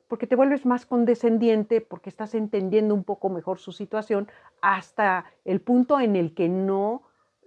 porque 0.08 0.26
te 0.26 0.36
vuelves 0.36 0.66
más 0.66 0.84
condescendiente, 0.84 1.80
porque 1.80 2.10
estás 2.10 2.34
entendiendo 2.34 2.94
un 2.94 3.02
poco 3.02 3.30
mejor 3.30 3.58
su 3.58 3.72
situación, 3.72 4.28
hasta 4.60 5.24
el 5.46 5.62
punto 5.62 5.98
en 6.00 6.16
el 6.16 6.34
que 6.34 6.50
no 6.50 7.02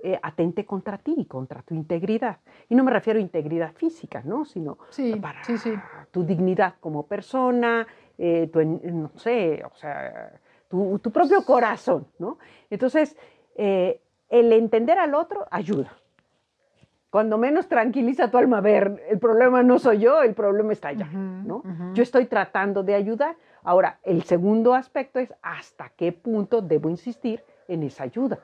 eh, 0.08 0.20
atente 0.22 0.66
contra 0.66 0.98
ti 1.00 1.16
y 1.18 1.26
contra 1.26 1.62
tu 1.64 1.74
integridad. 1.74 2.38
Y 2.70 2.76
no 2.76 2.84
me 2.84 2.92
refiero 2.92 3.18
a 3.18 3.22
integridad 3.22 3.74
física, 3.74 4.22
¿no? 4.24 4.46
Sino 4.46 4.78
Sí, 4.90 5.16
para 5.20 5.44
sí, 5.44 5.58
sí. 5.58 5.80
tu 6.12 6.24
dignidad 6.24 6.76
como 6.80 7.08
persona, 7.08 7.88
eh, 8.18 8.48
tu, 8.54 8.60
en- 8.60 8.82
no 9.02 9.10
sé, 9.16 9.64
o 9.66 9.76
sea, 9.76 10.32
tu, 10.68 11.00
tu 11.00 11.10
propio 11.12 11.44
corazón, 11.44 12.06
¿no? 12.20 12.38
Entonces, 12.70 13.18
eh, 13.56 14.00
el 14.30 14.54
entender 14.54 15.00
al 15.00 15.16
otro 15.16 15.48
ayuda. 15.50 15.92
Cuando 17.10 17.38
menos 17.38 17.68
tranquiliza 17.68 18.30
tu 18.30 18.38
alma, 18.38 18.58
a 18.58 18.62
ver, 18.62 19.02
el 19.10 19.20
problema 19.20 19.64
no 19.64 19.80
soy 19.80 20.00
yo, 20.00 20.22
el 20.22 20.34
problema 20.34 20.74
está 20.74 20.90
allá, 20.90 21.08
¿no? 21.10 21.58
ujú. 21.58 21.94
Yo 21.94 22.04
estoy 22.04 22.26
tratando 22.26 22.84
de 22.84 22.94
ayudar. 22.94 23.38
Ahora, 23.64 24.00
el 24.04 24.24
segundo 24.24 24.74
aspecto 24.74 25.20
es 25.20 25.34
hasta 25.42 25.90
qué 25.96 26.12
punto 26.12 26.62
debo 26.62 26.90
insistir 26.90 27.42
en 27.70 27.84
esa 27.84 28.04
ayuda. 28.04 28.40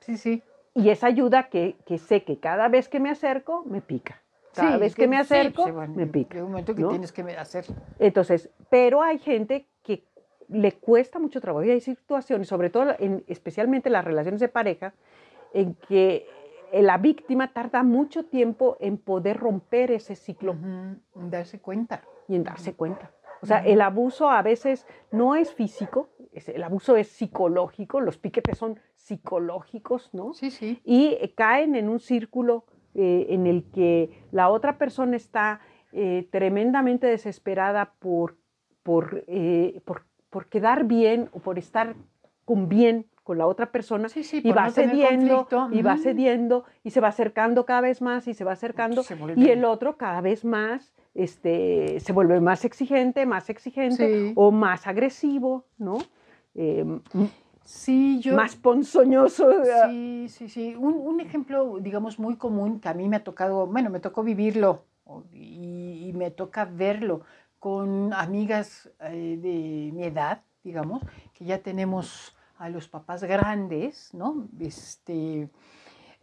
Sí, 0.00 0.16
sí. 0.16 0.42
Y 0.74 0.90
esa 0.90 1.06
ayuda 1.08 1.48
que, 1.48 1.76
que 1.86 1.98
sé 1.98 2.24
que 2.24 2.38
cada 2.38 2.68
vez 2.68 2.88
que 2.88 3.00
me 3.00 3.10
acerco, 3.10 3.64
me 3.64 3.80
pica. 3.80 4.22
Cada 4.54 4.74
Sí, 4.74 4.80
vez 4.80 4.94
que 4.94 5.06
me 5.06 5.18
acerco, 5.18 5.64
sí, 5.64 5.70
bueno, 5.70 5.94
me 5.94 6.06
pica. 6.06 6.34
Llega 6.34 6.44
un 6.44 6.52
momento 6.52 6.74
que 6.74 6.82
¿no? 6.82 6.88
tienes 6.88 7.12
que 7.12 7.22
hacer. 7.22 7.64
Entonces, 7.98 8.50
pero 8.68 9.02
hay 9.02 9.18
gente 9.18 9.66
que 9.82 10.04
le 10.48 10.72
cuesta 10.72 11.18
mucho 11.18 11.40
trabajo 11.40 11.64
y 11.64 11.70
hay 11.70 11.80
situaciones, 11.80 12.48
sobre 12.48 12.70
todo, 12.70 12.94
en, 12.98 13.24
especialmente 13.28 13.88
en 13.88 13.92
las 13.94 14.04
relaciones 14.04 14.40
de 14.40 14.48
pareja, 14.48 14.94
en 15.54 15.74
que 15.74 16.26
la 16.72 16.98
víctima 16.98 17.52
tarda 17.52 17.82
mucho 17.82 18.24
tiempo 18.24 18.76
en 18.80 18.96
poder 18.98 19.38
romper 19.38 19.90
ese 19.90 20.14
ciclo 20.14 20.52
Ujú, 20.52 21.28
Darse 21.28 21.60
cuenta. 21.60 22.02
y 22.28 22.36
en 22.36 22.44
darse 22.44 22.74
cuenta. 22.74 23.10
O 23.42 23.46
sea, 23.46 23.58
el 23.64 23.80
abuso 23.80 24.28
a 24.28 24.42
veces 24.42 24.86
no 25.10 25.34
es 25.34 25.54
físico, 25.54 26.10
el 26.32 26.62
abuso 26.62 26.96
es 26.96 27.08
psicológico, 27.08 28.00
los 28.00 28.18
piquetes 28.18 28.58
son 28.58 28.78
psicológicos, 29.04 30.10
¿no? 30.12 30.32
Sí, 30.34 30.50
sí. 30.50 30.80
y 30.84 31.16
eh, 31.20 31.32
caen 31.34 31.74
en 31.74 31.88
un 31.88 32.00
círculo 32.00 32.64
eh, 32.94 33.26
en 33.30 33.46
el 33.46 33.64
que 33.70 34.10
la 34.32 34.48
otra 34.50 34.78
persona 34.78 35.16
está 35.16 35.60
eh, 35.92 36.28
tremendamente 36.30 37.06
desesperada 37.06 37.94
por, 37.98 38.36
por, 38.82 39.24
por, 39.84 40.02
por 40.28 40.46
quedar 40.46 40.84
bien 40.84 41.28
o 41.32 41.38
por 41.40 41.58
estar 41.58 41.94
con 42.44 42.68
bien 42.68 43.06
con 43.22 43.38
la 43.38 43.46
otra 43.46 43.70
persona 43.70 44.08
Sí, 44.08 44.24
sí, 44.24 44.40
y 44.42 44.50
va 44.52 44.64
no 44.66 44.70
cediendo 44.72 45.46
y 45.72 45.82
va 45.82 45.96
cediendo 45.98 46.64
y 46.82 46.90
se 46.90 47.00
va 47.00 47.08
acercando 47.08 47.64
cada 47.64 47.82
vez 47.82 48.00
más 48.02 48.26
y 48.26 48.34
se 48.34 48.44
va 48.44 48.52
acercando 48.52 49.02
Se 49.04 49.16
y 49.36 49.48
el 49.50 49.64
otro 49.64 49.96
cada 49.96 50.20
vez 50.20 50.44
más 50.44 50.92
este, 51.14 52.00
se 52.00 52.12
vuelve 52.12 52.40
más 52.40 52.64
exigente, 52.64 53.26
más 53.26 53.50
exigente 53.50 54.06
Sí. 54.28 54.32
o 54.36 54.50
más 54.50 54.86
agresivo, 54.86 55.64
¿no? 55.78 55.98
Eh, 56.54 56.80
m- 56.80 57.00
Sí, 57.64 58.20
yo. 58.20 58.34
más 58.36 58.56
ponzoñoso. 58.56 59.48
Sí, 59.86 60.26
sí, 60.28 60.48
sí. 60.48 60.74
Un, 60.74 60.94
un 60.94 61.20
ejemplo, 61.20 61.78
digamos, 61.80 62.18
muy 62.18 62.36
común 62.36 62.80
que 62.80 62.88
a 62.88 62.94
mí 62.94 63.08
me 63.08 63.16
ha 63.16 63.24
tocado, 63.24 63.66
bueno, 63.66 63.90
me 63.90 64.00
tocó 64.00 64.22
vivirlo 64.22 64.84
y, 65.32 66.06
y 66.08 66.12
me 66.12 66.30
toca 66.30 66.64
verlo 66.64 67.22
con 67.58 68.12
amigas 68.14 68.90
eh, 69.00 69.38
de 69.40 69.92
mi 69.92 70.04
edad, 70.04 70.42
digamos, 70.64 71.02
que 71.34 71.44
ya 71.44 71.58
tenemos 71.62 72.34
a 72.58 72.68
los 72.68 72.88
papás 72.88 73.22
grandes, 73.24 74.12
¿no? 74.14 74.48
Este, 74.58 75.48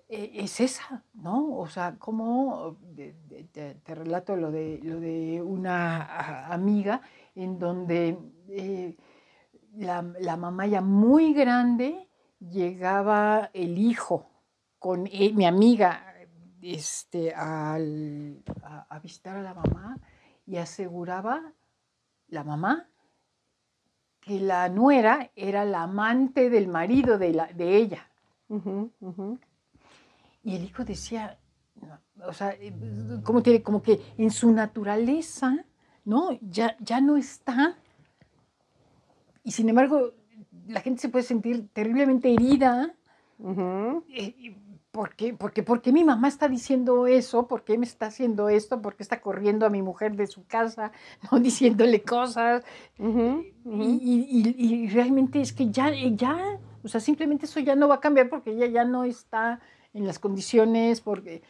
eh, 0.10 0.32
es 0.36 0.60
esa, 0.60 1.03
¿no? 1.13 1.58
O 1.58 1.67
sea, 1.67 1.96
como 2.00 2.77
te, 2.96 3.75
te 3.84 3.96
relato 3.96 4.36
lo 4.36 4.51
de, 4.51 4.79
lo 4.84 5.00
de 5.00 5.41
una 5.41 6.01
a- 6.03 6.53
amiga 6.53 7.01
en 7.36 7.60
donde 7.60 8.17
eh, 8.50 8.96
la, 9.75 10.01
la 10.19 10.38
mamá 10.38 10.65
ya 10.67 10.81
muy 10.81 11.33
grande 11.33 12.09
llegaba 12.39 13.50
el 13.53 13.77
hijo 13.77 14.29
con 14.79 15.07
e- 15.07 15.33
mi 15.33 15.45
amiga 15.45 16.03
este, 16.62 17.33
al- 17.33 18.43
a, 18.63 18.86
a 18.89 19.00
visitar 19.00 19.38
a 19.38 19.41
la 19.41 19.53
mamá 19.53 19.97
y 20.45 20.57
aseguraba 20.57 21.53
la 22.27 22.43
mamá 22.43 22.89
que 24.21 24.39
la 24.39 24.67
nuera 24.69 25.31
era 25.36 25.63
la 25.63 25.83
amante 25.83 26.50
del 26.50 26.67
marido 26.67 27.17
de, 27.17 27.33
la, 27.33 27.47
de 27.47 27.77
ella. 27.77 28.09
Y 30.43 30.55
el 30.55 30.63
hijo 30.65 30.83
decía, 30.83 31.39
no, 31.75 32.00
o 32.27 32.33
sea, 32.33 32.51
eh, 32.51 32.74
como, 33.24 33.41
tiene, 33.41 33.62
como 33.63 33.81
que 33.81 34.01
en 34.17 34.31
su 34.31 34.51
naturaleza, 34.51 35.65
¿no? 36.03 36.31
Ya, 36.41 36.75
ya 36.79 37.00
no 37.00 37.15
está. 37.17 37.77
Y 39.48 39.51
sin 39.51 39.70
embargo, 39.70 40.12
la 40.68 40.82
gente 40.82 41.00
se 41.01 41.08
puede 41.08 41.24
sentir 41.24 41.70
terriblemente 41.72 42.34
herida. 42.34 42.94
Ujú. 43.39 44.04
eh, 44.10 44.36
y 44.38 44.58
¿Por 44.92 45.16
qué? 45.16 45.34
Porque, 45.34 45.63
¿Por 45.63 45.82
qué 45.82 45.94
mi 45.94 46.04
mamá 46.04 46.27
está 46.27 46.50
diciendo 46.50 47.08
eso? 47.08 47.48
¿Por 47.48 47.63
qué 47.63 47.77
me 47.77 47.86
está 47.86 48.08
haciendo 48.08 48.50
esto? 48.50 48.82
¿Por 48.82 48.96
qué 48.98 49.04
está 49.04 49.22
corriendo 49.22 49.66
a 49.66 49.70
mi 49.70 49.82
mujer 49.82 50.18
de 50.18 50.27
su 50.27 50.46
casa, 50.48 50.92
no 51.32 51.39
diciéndole 51.39 52.01
cosas? 52.01 52.66
Y, 53.00 53.04
ujú. 53.04 53.46
y- 53.66 54.27
y- 54.58 54.66
y 54.66 54.89
realmente 54.89 55.39
es 55.39 55.54
que 55.54 55.70
ya, 55.72 55.94
ya, 55.94 56.38
o 56.84 56.88
sea, 56.89 57.00
simplemente 57.00 57.46
eso 57.46 57.62
ya 57.62 57.75
no 57.75 57.88
va 57.88 57.96
a 57.96 58.00
cambiar 58.01 58.27
porque 58.27 58.51
ella 58.51 58.66
ya 58.68 58.84
no 58.84 59.06
está 59.06 59.62
en 59.94 60.06
las 60.06 60.20
condiciones, 60.20 61.00
porque... 61.00 61.42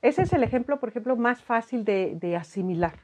Ese 0.00 0.22
es 0.22 0.32
el 0.32 0.44
ejemplo, 0.44 0.78
por 0.78 0.90
ejemplo, 0.90 1.16
más 1.16 1.42
fácil 1.42 1.84
de, 1.84 2.14
de 2.20 2.36
asimilar. 2.36 2.94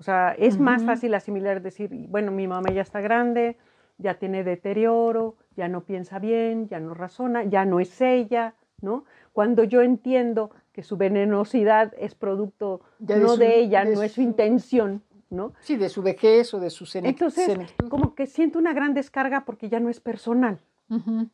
O 0.00 0.02
sea, 0.04 0.34
es 0.38 0.58
más 0.60 0.82
fácil 0.84 1.14
asimilar, 1.14 1.60
decir, 1.60 1.90
bueno, 2.08 2.30
mi 2.30 2.46
mamá 2.46 2.70
ya 2.70 2.82
está 2.82 3.00
grande, 3.00 3.56
ya 3.98 4.14
tiene 4.14 4.44
deterioro, 4.44 5.34
ya 5.56 5.66
no 5.68 5.80
piensa 5.82 6.18
bien, 6.20 6.68
ya 6.68 6.78
no 6.78 6.94
razona, 6.94 7.42
ya 7.44 7.64
no 7.64 7.80
es 7.80 8.00
ella, 8.00 8.54
¿no? 8.80 9.04
Cuando 9.32 9.64
yo 9.64 9.82
entiendo 9.82 10.50
que 10.72 10.84
su 10.84 10.96
venenosidad 10.96 11.92
es 11.98 12.14
producto 12.14 12.80
Ya 13.00 13.16
de 13.16 13.22
no 13.22 13.28
su- 13.30 13.38
de 13.40 13.58
ella, 13.58 13.84
de 13.84 13.94
no 13.96 14.02
es 14.02 14.12
su 14.12 14.20
intención, 14.22 15.02
¿no? 15.30 15.52
Sí, 15.60 15.76
de 15.76 15.88
su 15.88 16.00
vejez 16.02 16.54
o 16.54 16.60
de 16.60 16.70
su 16.70 16.84
senec- 16.84 17.08
Entonces, 17.08 17.46
senectud. 17.46 17.88
como 17.88 18.14
que 18.14 18.26
siento 18.26 18.60
una 18.60 18.72
gran 18.72 18.94
descarga 18.94 19.44
porque 19.44 19.68
ya 19.68 19.80
no 19.80 19.88
es 19.88 19.98
personal. 19.98 20.60
Ujú, 20.90 21.28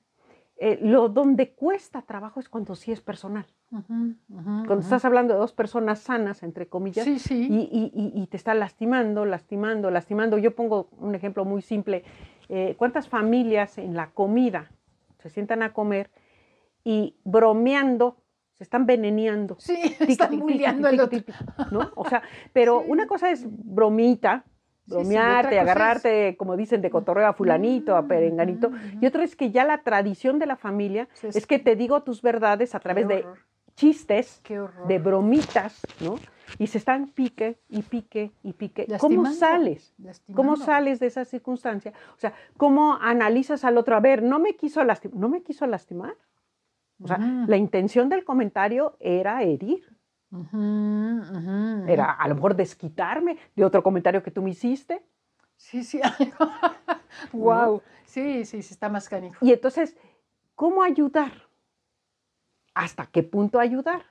Eh, 0.57 0.79
lo 0.83 1.09
donde 1.09 1.51
cuesta 1.53 2.03
trabajo 2.03 2.39
es 2.39 2.49
cuando 2.49 2.77
sí 2.77 2.93
es 2.93 3.01
personal. 3.01 3.45
Cuando 4.29 4.79
estás 4.81 5.05
hablando 5.05 5.35
de 5.35 5.41
dos 5.41 5.53
personas 5.53 5.99
sanas, 5.99 6.45
entre 6.45 6.69
comillas, 6.69 7.05
Sí, 7.05 7.19
sí. 7.19 7.49
y, 7.51 7.57
y- 7.77 7.91
y- 7.93 8.23
y 8.23 8.27
te 8.29 8.37
está 8.37 8.55
lastimando, 8.55 9.25
lastimando, 9.25 9.91
lastimando. 9.91 10.39
Yo 10.39 10.55
pongo 10.55 10.89
un 10.99 11.15
ejemplo 11.17 11.45
muy 11.45 11.61
simple. 11.61 12.05
Eh, 12.49 12.77
¿Cuántas 12.79 13.09
familias 13.09 13.79
en 13.79 13.95
la 13.97 14.11
comida 14.11 14.71
se 15.19 15.29
sientan 15.29 15.63
a 15.65 15.73
comer 15.73 16.11
y 16.85 17.17
bromeando, 17.25 18.19
se 18.53 18.63
están 18.63 18.87
veneneando? 18.87 19.57
Sí, 19.59 19.75
Tic, 19.99 20.11
están 20.11 20.31
tic, 20.31 20.47
tic, 20.47 20.67
al 20.67 21.01
otro. 21.01 21.21
¿no? 21.73 21.91
O 21.97 22.09
sea, 22.09 22.23
pero 22.53 22.81
Sí. 22.85 22.91
una 22.91 23.07
cosa 23.09 23.31
es 23.31 23.45
bromita, 23.49 24.45
Sí, 24.87 24.91
sí, 24.91 24.95
bromearte, 24.95 25.57
es- 25.57 25.61
agarrarte, 25.63 26.37
como 26.37 26.57
dicen, 26.57 26.83
de 26.83 26.91
cotorreo 26.91 27.27
a 27.27 27.33
fulanito, 27.33 27.97
a 27.97 28.07
perenganito. 28.07 28.71
Y 29.01 29.07
otro 29.07 29.23
es 29.23 29.35
que 29.37 29.51
ya 29.51 29.65
la 29.65 29.79
tradición 29.83 30.39
de 30.39 30.47
la 30.47 30.57
familia 30.57 31.09
Sí, 31.15 31.29
es 31.29 31.47
que 31.47 31.59
te 31.59 31.75
digo 31.77 32.03
tus 32.03 32.21
verdades 32.23 32.75
a 32.75 32.81
través 32.81 33.09
de 33.09 33.27
chistes, 33.77 34.41
de 34.89 34.99
bromitas, 34.99 35.81
¿no? 36.01 36.17
Y 36.59 36.67
se 36.69 36.79
están 36.79 37.09
pique 37.09 37.59
y 37.69 37.83
pique 37.83 38.31
y 38.43 38.53
pique. 38.53 38.87
¿Cómo 38.99 39.25
sales? 39.25 39.95
lastimando. 39.99 40.37
¿Cómo 40.37 40.57
sales 40.57 41.01
de 41.01 41.07
esa 41.07 41.25
circunstancia? 41.25 41.93
O 42.17 42.19
sea, 42.21 42.35
¿cómo 42.57 42.99
analizas 43.01 43.65
al 43.65 43.79
otro? 43.79 43.97
A 43.97 44.01
ver, 44.01 44.23
no 44.23 44.39
me 44.39 44.55
quiso 44.55 44.85
lastimar. 44.85 45.19
¿No 45.19 45.29
me 45.29 45.43
quiso 45.43 45.67
lastimar? 45.67 46.15
O 47.03 47.09
sea, 47.09 47.19
la 47.49 47.57
intención 47.57 48.09
del 48.09 48.25
comentario 48.25 48.97
era 49.01 49.43
herir. 49.43 49.94
Era 51.87 52.13
a 52.13 52.29
lo 52.29 52.35
mejor 52.35 52.57
desquitarme 52.57 53.39
de 53.55 53.65
otro 53.65 53.83
comentario 53.83 54.23
que 54.23 54.31
tú 54.31 54.43
me 54.43 54.51
hiciste. 54.51 55.05
Sí, 55.57 55.85
sí. 55.85 56.01
wow. 57.33 57.83
Sí, 58.05 58.45
sí, 58.45 58.63
sí, 58.63 58.75
está 58.75 58.89
más 58.89 59.09
canijo. 59.09 59.45
Y 59.45 59.53
entonces, 59.53 59.97
¿cómo 60.55 60.85
ayudar? 60.85 61.33
¿Hasta 62.73 63.07
qué 63.07 63.25
punto 63.25 63.59
ayudar? 63.59 64.05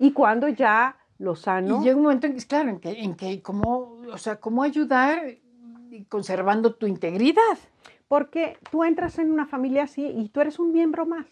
Y 0.00 0.12
cuando 0.12 0.48
ya 0.48 0.96
lo 1.18 1.36
sano. 1.36 1.80
Y 1.80 1.84
llega 1.84 1.96
un 1.96 2.02
momento 2.02 2.26
en 2.26 2.34
que, 2.34 2.44
claro, 2.44 2.70
en 2.70 2.80
que, 2.80 2.90
en 2.90 3.14
que 3.14 3.40
cómo, 3.40 4.00
o 4.12 4.18
sea, 4.18 4.40
cómo 4.40 4.64
ayudar 4.64 5.22
conservando 6.08 6.74
tu 6.74 6.86
integridad. 6.86 7.58
Porque 8.08 8.58
tú 8.70 8.82
entras 8.82 9.18
en 9.18 9.30
una 9.30 9.46
familia 9.46 9.84
así 9.84 10.06
y 10.06 10.28
tú 10.30 10.40
eres 10.40 10.58
un 10.58 10.72
miembro 10.72 11.06
más. 11.06 11.26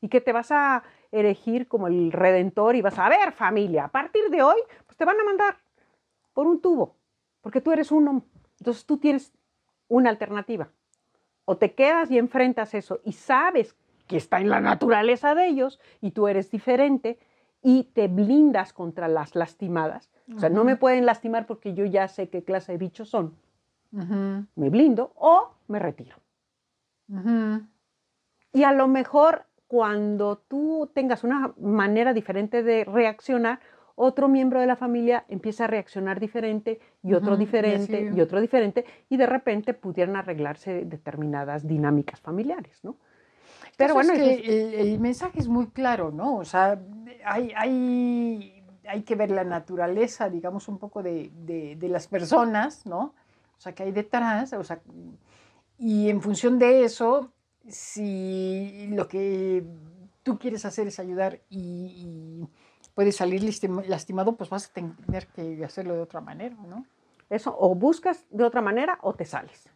Y 0.00 0.08
que 0.08 0.20
te 0.20 0.32
vas 0.32 0.52
a 0.52 0.84
erigir 1.12 1.68
como 1.68 1.86
el 1.86 2.10
redentor 2.10 2.74
y 2.74 2.82
vas 2.82 2.98
a 2.98 3.08
ver 3.08 3.32
familia. 3.32 3.84
A 3.84 3.88
partir 3.88 4.28
de 4.30 4.42
hoy, 4.42 4.56
pues 4.86 4.96
te 4.96 5.04
van 5.04 5.20
a 5.20 5.24
mandar 5.24 5.58
por 6.32 6.46
un 6.46 6.60
tubo. 6.60 6.96
Porque 7.42 7.60
tú 7.60 7.70
eres 7.70 7.92
uno. 7.92 8.24
Entonces 8.58 8.84
tú 8.86 8.96
tienes 8.98 9.32
una 9.88 10.10
alternativa. 10.10 10.70
O 11.44 11.56
te 11.56 11.74
quedas 11.74 12.10
y 12.10 12.18
enfrentas 12.18 12.72
eso 12.74 13.00
y 13.04 13.12
sabes 13.12 13.76
que 14.06 14.16
está 14.16 14.40
en 14.40 14.48
la 14.48 14.60
naturaleza 14.60 15.34
de 15.34 15.46
ellos 15.48 15.78
y 16.00 16.12
tú 16.12 16.28
eres 16.28 16.50
diferente 16.50 17.18
y 17.62 17.84
te 17.84 18.08
blindas 18.08 18.72
contra 18.72 19.06
las 19.08 19.34
lastimadas. 19.34 20.10
O 20.34 20.38
sea, 20.38 20.48
no 20.48 20.64
me 20.64 20.76
pueden 20.76 21.04
lastimar 21.04 21.46
porque 21.46 21.74
yo 21.74 21.84
ya 21.84 22.08
sé 22.08 22.28
qué 22.28 22.42
clase 22.42 22.72
de 22.72 22.78
bichos 22.78 23.08
son. 23.10 23.36
Ujú, 23.92 24.46
Me 24.54 24.70
blindo 24.70 25.12
o 25.16 25.50
me 25.68 25.78
retiro. 25.78 26.16
ujú. 27.08 27.62
Y 28.54 28.62
a 28.64 28.72
lo 28.72 28.88
mejor 28.88 29.46
cuando 29.72 30.36
tú 30.36 30.90
tengas 30.92 31.24
una 31.24 31.54
manera 31.58 32.12
diferente 32.12 32.62
de 32.62 32.84
reaccionar, 32.84 33.58
otro 33.94 34.28
miembro 34.28 34.60
de 34.60 34.66
la 34.66 34.76
familia 34.76 35.24
empieza 35.30 35.64
a 35.64 35.66
reaccionar 35.66 36.20
diferente 36.20 36.78
y 37.02 37.14
otro 37.14 37.32
Ujú, 37.32 37.42
y 37.42 37.46
diferente 37.46 38.06
así. 38.06 38.18
y 38.18 38.20
otro 38.20 38.38
diferente 38.42 38.84
y 39.08 39.16
de 39.16 39.24
repente 39.24 39.72
pudieran 39.72 40.16
arreglarse 40.16 40.84
determinadas 40.84 41.66
dinámicas 41.66 42.20
familiares, 42.20 42.80
¿no? 42.84 42.96
Pero 43.78 43.94
bueno, 43.94 44.12
es 44.12 44.20
que 44.20 44.34
es- 44.40 44.74
el, 44.74 44.74
el 44.92 45.00
mensaje 45.00 45.40
es 45.40 45.48
muy 45.48 45.68
claro, 45.68 46.10
¿no? 46.10 46.36
O 46.36 46.44
sea, 46.44 46.78
hay, 47.24 47.54
hay, 47.56 48.62
hay 48.86 49.02
que 49.04 49.14
ver 49.14 49.30
la 49.30 49.44
naturaleza, 49.44 50.28
digamos, 50.28 50.68
un 50.68 50.76
poco 50.78 51.02
de, 51.02 51.30
de- 51.34 51.76
de 51.76 51.88
las 51.88 52.08
personas, 52.08 52.84
¿no? 52.84 53.14
O 53.56 53.60
sea, 53.62 53.72
que 53.74 53.84
hay 53.84 53.92
detrás, 53.92 54.52
o 54.52 54.64
sea, 54.64 54.80
y 55.78 56.10
en 56.10 56.20
función 56.20 56.58
de 56.58 56.84
eso, 56.84 57.32
si 57.68 58.88
lo 58.90 59.08
que 59.08 59.64
tú 60.22 60.38
quieres 60.38 60.64
hacer 60.64 60.86
es 60.86 60.98
ayudar 60.98 61.40
y, 61.48 61.58
y 61.58 62.48
puedes 62.94 63.16
salir 63.16 63.42
lastima- 63.42 63.84
lastimado, 63.86 64.36
pues 64.36 64.50
vas 64.50 64.68
a 64.68 64.72
tener 64.72 65.26
que 65.28 65.64
hacerlo 65.64 65.94
de 65.94 66.00
otra 66.00 66.20
manera, 66.20 66.56
¿no? 66.56 66.84
eso 67.30 67.56
o 67.58 67.74
buscas 67.74 68.26
de 68.30 68.44
otra 68.44 68.60
manera 68.60 68.98
o 69.02 69.14
te 69.14 69.24
sales, 69.24 69.68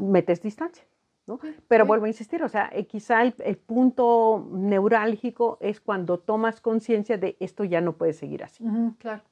metes 0.00 0.42
distancia. 0.42 0.84
¿no? 1.26 1.38
Pero 1.68 1.86
vuelvo 1.86 2.06
a 2.06 2.08
insistir, 2.08 2.42
o 2.42 2.48
sea, 2.48 2.68
eh, 2.72 2.86
quizá 2.86 3.22
el, 3.22 3.34
el 3.44 3.56
punto 3.56 4.48
neurálgico 4.50 5.58
es 5.60 5.80
cuando 5.80 6.18
tomas 6.18 6.60
conciencia 6.60 7.18
de 7.18 7.36
esto 7.38 7.62
ya 7.62 7.80
no 7.80 7.92
puede 7.96 8.14
seguir 8.14 8.42
así. 8.42 8.64
Claro. 8.98 9.22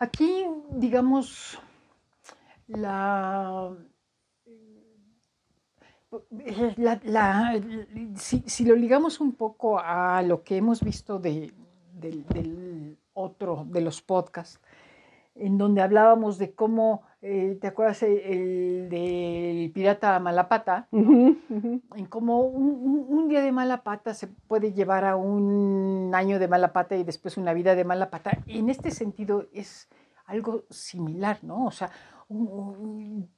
Aquí, 0.00 0.44
digamos, 0.72 1.56
la, 2.66 3.76
la- 6.76 7.00
la- 7.04 7.60
si, 8.16 8.42
si 8.46 8.64
lo 8.64 8.74
ligamos 8.76 9.20
un 9.20 9.32
poco 9.32 9.78
a 9.78 10.22
lo 10.22 10.42
que 10.42 10.56
hemos 10.56 10.82
visto 10.82 11.18
de, 11.18 11.52
del, 11.92 12.24
del 12.26 12.98
otro, 13.14 13.64
de 13.68 13.80
los 13.80 14.02
podcasts, 14.02 14.60
en 15.36 15.58
donde 15.58 15.82
hablábamos 15.82 16.38
de 16.38 16.52
cómo, 16.54 17.02
eh, 17.20 17.58
¿te 17.60 17.66
acuerdas 17.66 18.02
el, 18.04 18.18
el 18.18 18.88
del 18.88 19.70
pirata 19.72 20.18
Malapata? 20.20 20.86
En 20.92 22.06
cómo 22.08 22.40
un, 22.42 22.64
un- 22.70 23.06
un 23.08 23.28
día 23.28 23.42
de 23.42 23.50
mala 23.50 23.82
pata 23.82 24.14
se 24.14 24.28
puede 24.28 24.72
llevar 24.72 25.04
a 25.04 25.16
un 25.16 26.12
año 26.14 26.38
de 26.38 26.46
mala 26.48 26.72
pata 26.72 26.94
y 26.96 27.02
después 27.04 27.36
una 27.36 27.52
vida 27.52 27.74
de 27.74 27.84
mala 27.84 28.10
pata. 28.10 28.38
En 28.46 28.70
este 28.70 28.90
sentido 28.92 29.46
es 29.52 29.88
algo 30.26 30.64
similar, 30.70 31.38
¿no? 31.42 31.66
O 31.66 31.70
sea, 31.72 31.90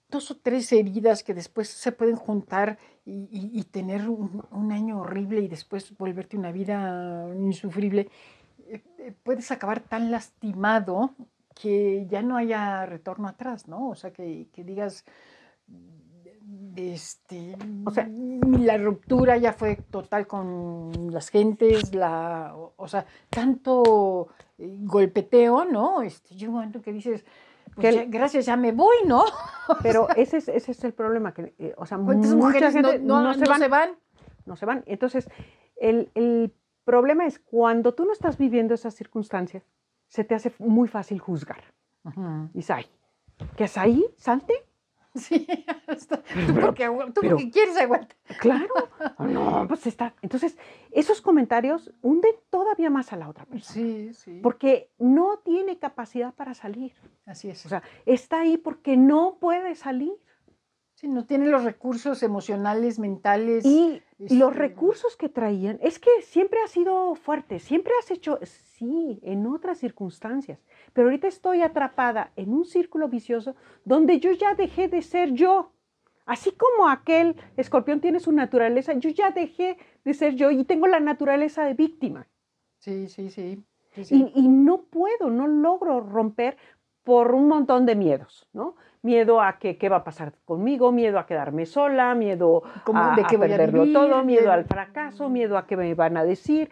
dos 0.08 0.30
o 0.30 0.36
tres 0.36 0.72
heridas 0.72 1.22
que 1.22 1.34
después 1.34 1.68
se 1.68 1.92
pueden 1.92 2.16
juntar 2.16 2.78
y, 3.04 3.12
y- 3.30 3.50
y 3.60 3.62
tener 3.64 4.08
un, 4.08 4.42
un 4.50 4.72
año 4.72 5.00
horrible 5.00 5.40
y 5.40 5.48
después 5.48 5.96
volverte 5.96 6.36
una 6.36 6.52
vida 6.52 7.26
insufrible. 7.36 8.08
Eh, 8.68 8.82
eh, 8.98 9.12
Puedes 9.22 9.50
acabar 9.50 9.80
tan 9.80 10.10
lastimado 10.10 11.10
que 11.54 12.06
ya 12.10 12.22
no 12.22 12.36
haya 12.36 12.84
retorno 12.86 13.28
atrás, 13.28 13.66
¿no? 13.68 13.88
O 13.90 13.94
sea, 13.94 14.12
que, 14.12 14.48
que 14.52 14.62
digas, 14.64 15.04
este, 16.76 17.56
O 17.84 17.90
sea- 17.90 18.08
la 18.08 18.76
ruptura 18.76 19.36
ya 19.38 19.52
fue 19.52 19.76
total 19.76 20.26
con 20.26 21.10
las 21.10 21.30
gentes, 21.30 21.94
la, 21.94 22.52
o, 22.54 22.74
o 22.76 22.88
sea, 22.88 23.06
tanto 23.30 24.28
eh, 24.58 24.76
golpeteo, 24.82 25.64
¿no? 25.64 26.02
Este, 26.02 26.34
llega 26.34 26.50
un 26.50 26.56
momento 26.56 26.82
que 26.82 26.92
dices, 26.92 27.24
pues 27.76 27.82
Que 27.82 27.88
el- 27.90 27.94
ya, 28.10 28.18
gracias, 28.18 28.44
ya 28.46 28.56
me 28.56 28.72
voy, 28.72 28.96
¿no? 29.06 29.22
Pero 29.82 30.08
ese 30.16 30.38
es, 30.38 30.48
ese 30.48 30.72
es 30.72 30.82
el 30.84 30.92
problema, 30.92 31.32
que, 31.32 31.54
eh, 31.58 31.74
o 31.76 31.86
sea, 31.86 31.98
¿Cuántas 31.98 32.32
mucha 32.32 32.46
mujeres 32.46 32.72
gente 32.74 32.98
no- 32.98 33.20
no 33.22 33.34
se 33.34 33.40
no 33.40 33.46
van, 33.50 33.58
se 33.60 33.68
van? 33.68 33.90
no 34.46 34.56
se 34.56 34.66
van. 34.66 34.82
Entonces, 34.86 35.28
el, 35.76 36.10
el 36.14 36.52
problema 36.84 37.26
es 37.26 37.38
cuando 37.38 37.94
tú 37.94 38.04
no 38.04 38.12
estás 38.12 38.36
viviendo 38.38 38.74
esas 38.74 38.94
circunstancias, 38.94 39.62
se 40.08 40.24
te 40.24 40.34
hace 40.34 40.52
muy 40.58 40.88
fácil 40.88 41.18
juzgar. 41.20 41.62
Dices, 42.52 42.70
ay, 42.70 42.86
¿qué 43.56 43.64
es 43.64 43.76
ahí? 43.76 44.04
¿Salte? 44.16 44.54
Sí, 45.20 45.46
está- 45.88 46.22
tú 46.22 46.54
porque, 46.60 46.86
tú 47.14 47.20
pero- 47.20 47.36
porque 47.36 47.50
quieres 47.50 47.76
aguantar. 47.76 48.16
Claro. 48.40 48.68
No, 49.18 49.66
pues 49.68 49.86
está. 49.86 50.14
Entonces, 50.22 50.56
esos 50.90 51.20
comentarios 51.20 51.92
hunden 52.02 52.34
todavía 52.50 52.90
más 52.90 53.12
a 53.12 53.16
la 53.16 53.28
otra 53.28 53.44
persona. 53.44 53.74
Sí, 53.74 54.14
sí. 54.14 54.40
Porque 54.42 54.90
no 54.98 55.38
tiene 55.38 55.78
capacidad 55.78 56.34
para 56.34 56.54
salir. 56.54 56.92
Así 57.24 57.48
es. 57.50 57.64
O 57.66 57.68
sea, 57.68 57.82
está 58.04 58.40
ahí 58.40 58.56
porque 58.56 58.96
no 58.96 59.38
puede 59.40 59.74
salir. 59.74 60.12
Sí, 60.96 61.08
no 61.08 61.26
tiene 61.26 61.46
los 61.46 61.62
recursos 61.62 62.22
emocionales, 62.22 62.98
mentales. 62.98 63.66
Y 63.66 64.02
los 64.18 64.30
este, 64.30 64.50
recursos 64.50 65.14
que 65.18 65.28
traían, 65.28 65.78
es 65.82 65.98
que 65.98 66.08
siempre 66.22 66.58
has 66.64 66.70
sido 66.70 67.14
fuerte, 67.16 67.58
siempre 67.58 67.92
has 68.00 68.10
hecho, 68.10 68.38
sí, 68.42 69.20
en 69.22 69.46
otras 69.46 69.76
circunstancias, 69.76 70.58
pero 70.94 71.08
ahorita 71.08 71.28
estoy 71.28 71.60
atrapada 71.60 72.32
en 72.34 72.54
un 72.54 72.64
círculo 72.64 73.10
vicioso 73.10 73.56
donde 73.84 74.20
yo 74.20 74.32
ya 74.32 74.54
dejé 74.54 74.88
de 74.88 75.02
ser 75.02 75.32
yo. 75.32 75.72
Así 76.24 76.52
como 76.52 76.88
aquel 76.88 77.36
escorpión 77.58 78.00
tiene 78.00 78.18
su 78.18 78.32
naturaleza, 78.32 78.94
yo 78.94 79.10
ya 79.10 79.30
dejé 79.30 79.76
de 80.02 80.14
ser 80.14 80.34
yo 80.34 80.50
y 80.50 80.64
tengo 80.64 80.86
la 80.86 80.98
naturaleza 80.98 81.66
de 81.66 81.74
víctima. 81.74 82.26
Sí, 82.78 83.08
sí, 83.08 83.28
sí. 83.28 83.62
sí, 83.92 84.04
sí. 84.06 84.32
Y, 84.34 84.40
y 84.40 84.48
no 84.48 84.84
puedo, 84.84 85.28
no 85.28 85.46
logro 85.46 86.00
romper 86.00 86.56
por 87.04 87.34
un 87.34 87.48
montón 87.48 87.84
de 87.84 87.94
miedos, 87.94 88.48
¿no? 88.54 88.76
Miedo 89.06 89.40
a 89.40 89.58
que 89.58 89.78
qué 89.78 89.88
va 89.88 89.98
a 89.98 90.04
pasar 90.04 90.32
conmigo, 90.44 90.90
miedo 90.90 91.18
a 91.18 91.26
quedarme 91.26 91.64
sola, 91.64 92.14
miedo 92.14 92.62
a, 92.92 93.14
de 93.14 93.22
a 93.22 93.26
a 93.26 93.38
perderlo 93.38 93.82
vivir, 93.82 93.94
todo, 93.94 94.24
miedo 94.24 94.50
al 94.50 94.64
fracaso, 94.64 95.28
miedo 95.28 95.56
a 95.56 95.66
qué 95.66 95.76
me 95.76 95.94
van 95.94 96.16
a 96.16 96.24
decir. 96.24 96.70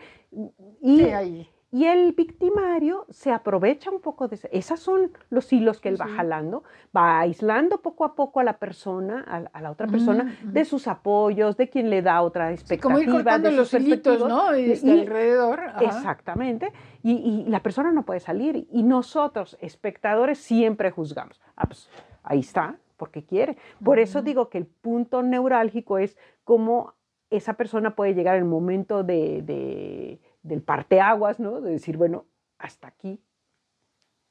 Y, 0.81 0.99
Sí. 0.99 1.49
Y 1.75 1.87
el 1.87 2.13
victimario 2.13 3.05
se 3.11 3.33
aprovecha 3.33 3.91
un 3.91 4.01
poco 4.01 4.29
de 4.29 4.37
eso. 4.37 4.47
Esos 4.53 4.79
son 4.79 5.11
los 5.29 5.53
hilos 5.53 5.81
que 5.81 5.89
él 5.89 6.01
va 6.01 6.07
jalando, 6.07 6.63
va 6.97 7.19
aislando 7.19 7.83
poco 7.83 8.05
a 8.05 8.15
poco 8.15 8.39
a 8.39 8.45
la 8.45 8.59
persona, 8.59 9.49
a, 9.53 9.61
la 9.61 9.73
otra 9.73 9.89
persona, 9.89 10.39
de 10.45 10.65
sus 10.65 10.87
apoyos, 10.87 11.57
de 11.57 11.69
quien 11.69 11.91
le 11.91 12.01
da 12.01 12.23
otra 12.23 12.53
expectativa. 12.53 12.81
como 12.81 13.01
ir 13.01 13.11
cortando 13.11 13.51
de 13.51 13.57
los 13.57 13.75
hilitos, 13.75 14.21
¿no? 14.21 14.57
Y, 14.57 14.71
alrededor. 14.89 15.63
Exactamente. 15.81 16.73
Y, 17.03 17.45
la 17.49 17.61
persona 17.61 17.91
no 17.91 18.05
puede 18.05 18.21
salir. 18.21 18.69
Y 18.71 18.85
nosotros, 18.85 19.59
espectadores, 19.61 20.39
siempre 20.39 20.93
juzgamos. 20.93 21.41
Ah, 21.57 21.67
pues, 21.67 21.91
ahí 22.25 22.41
está, 22.41 22.77
porque 22.97 23.25
quiere. 23.25 23.57
Por 23.83 23.99
eso 23.99 24.23
digo 24.23 24.49
que 24.49 24.59
el 24.59 24.67
punto 24.67 25.23
neurálgico 25.23 25.99
es 25.99 26.17
cómo 26.43 26.95
esa 27.31 27.55
persona 27.55 27.95
puede 27.95 28.15
llegar 28.15 28.37
el 28.37 28.45
momento 28.45 29.05
de 29.05 30.21
del 30.43 30.63
parteaguas, 30.63 31.41
¿no? 31.41 31.61
De 31.61 31.73
decir, 31.73 31.97
bueno, 31.97 32.27
hasta 32.59 32.89
aquí. 32.89 33.21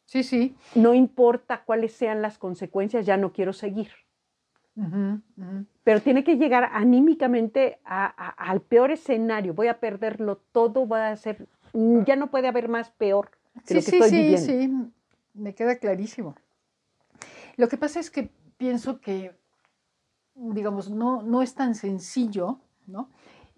Sí, 0.05 0.23
sí. 0.23 0.55
No 0.75 0.93
importa 0.93 1.63
cuáles 1.65 1.93
sean 1.93 2.21
las 2.21 2.37
consecuencias, 2.37 3.05
ya 3.05 3.17
no 3.17 3.33
quiero 3.33 3.51
seguir. 3.51 3.89
Pero 5.83 6.01
tiene 6.01 6.23
que 6.23 6.37
llegar 6.37 6.69
anímicamente 6.71 7.79
al 7.83 8.61
peor 8.61 8.91
escenario. 8.91 9.53
Voy 9.53 9.67
a 9.67 9.79
perderlo 9.79 10.37
todo, 10.51 10.87
va 10.87 11.09
a 11.09 11.15
ser, 11.15 11.47
ya 11.73 12.15
no 12.15 12.31
puede 12.31 12.47
haber 12.47 12.69
más 12.69 12.89
peor 12.91 13.31
que 13.67 13.81
sí, 13.81 13.97
lo 13.97 14.05
que 14.05 14.09
sí, 14.09 14.37
sí, 14.37 14.45
Sí, 14.45 14.71
me 15.33 15.53
queda 15.53 15.77
clarísimo. 15.77 16.35
Lo 17.55 17.67
que 17.67 17.77
pasa 17.77 17.99
es 17.99 18.09
que 18.09 18.29
pienso 18.57 18.99
que, 18.99 19.35
digamos, 20.35 20.89
no, 20.89 21.21
no 21.21 21.41
es 21.41 21.53
tan 21.53 21.75
sencillo, 21.75 22.59
¿no? 22.87 23.09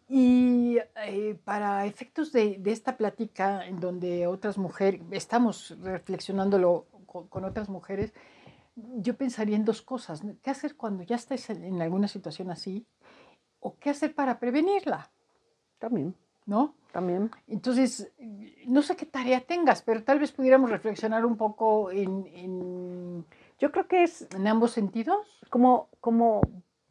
Y 0.07 0.77
eh, 1.07 1.39
para 1.43 1.85
efectos 1.85 2.31
de, 2.31 2.61
esta 2.65 2.95
plática, 2.95 3.65
en 3.65 3.79
donde 3.79 4.27
otras 4.27 4.57
mujeres, 4.57 5.01
estamos 5.11 5.75
reflexionándolo 5.81 6.85
con, 7.07 7.45
otras 7.45 7.69
mujeres, 7.69 8.13
yo 8.75 9.15
pensaría 9.15 9.55
en 9.55 9.65
dos 9.65 9.81
cosas. 9.81 10.21
¿Qué 10.43 10.51
hacer 10.51 10.75
cuando 10.75 11.03
ya 11.03 11.15
estés 11.15 11.49
en, 11.49 11.81
alguna 11.81 12.07
situación 12.07 12.51
así? 12.51 12.85
¿O 13.59 13.77
qué 13.79 13.89
hacer 13.89 14.13
para 14.13 14.37
prevenirla? 14.37 15.09
También. 15.79 16.13
¿No? 16.45 16.75
También. 16.91 17.31
Entonces, 17.47 18.11
no 18.67 18.83
sé 18.83 18.95
qué 18.95 19.07
tarea 19.07 19.41
tengas, 19.41 19.81
pero 19.81 20.03
tal 20.03 20.19
vez 20.19 20.31
pudiéramos 20.31 20.69
reflexionar 20.69 21.25
un 21.25 21.35
poco 21.35 21.89
en... 21.89 23.25
yo 23.65 23.71
creo 23.71 23.87
que 23.87 24.03
es... 24.03 24.27
¿En 24.35 24.45
ambos 24.45 24.71
sentidos? 24.71 25.41
Como, 25.49 25.89
como 25.99 26.41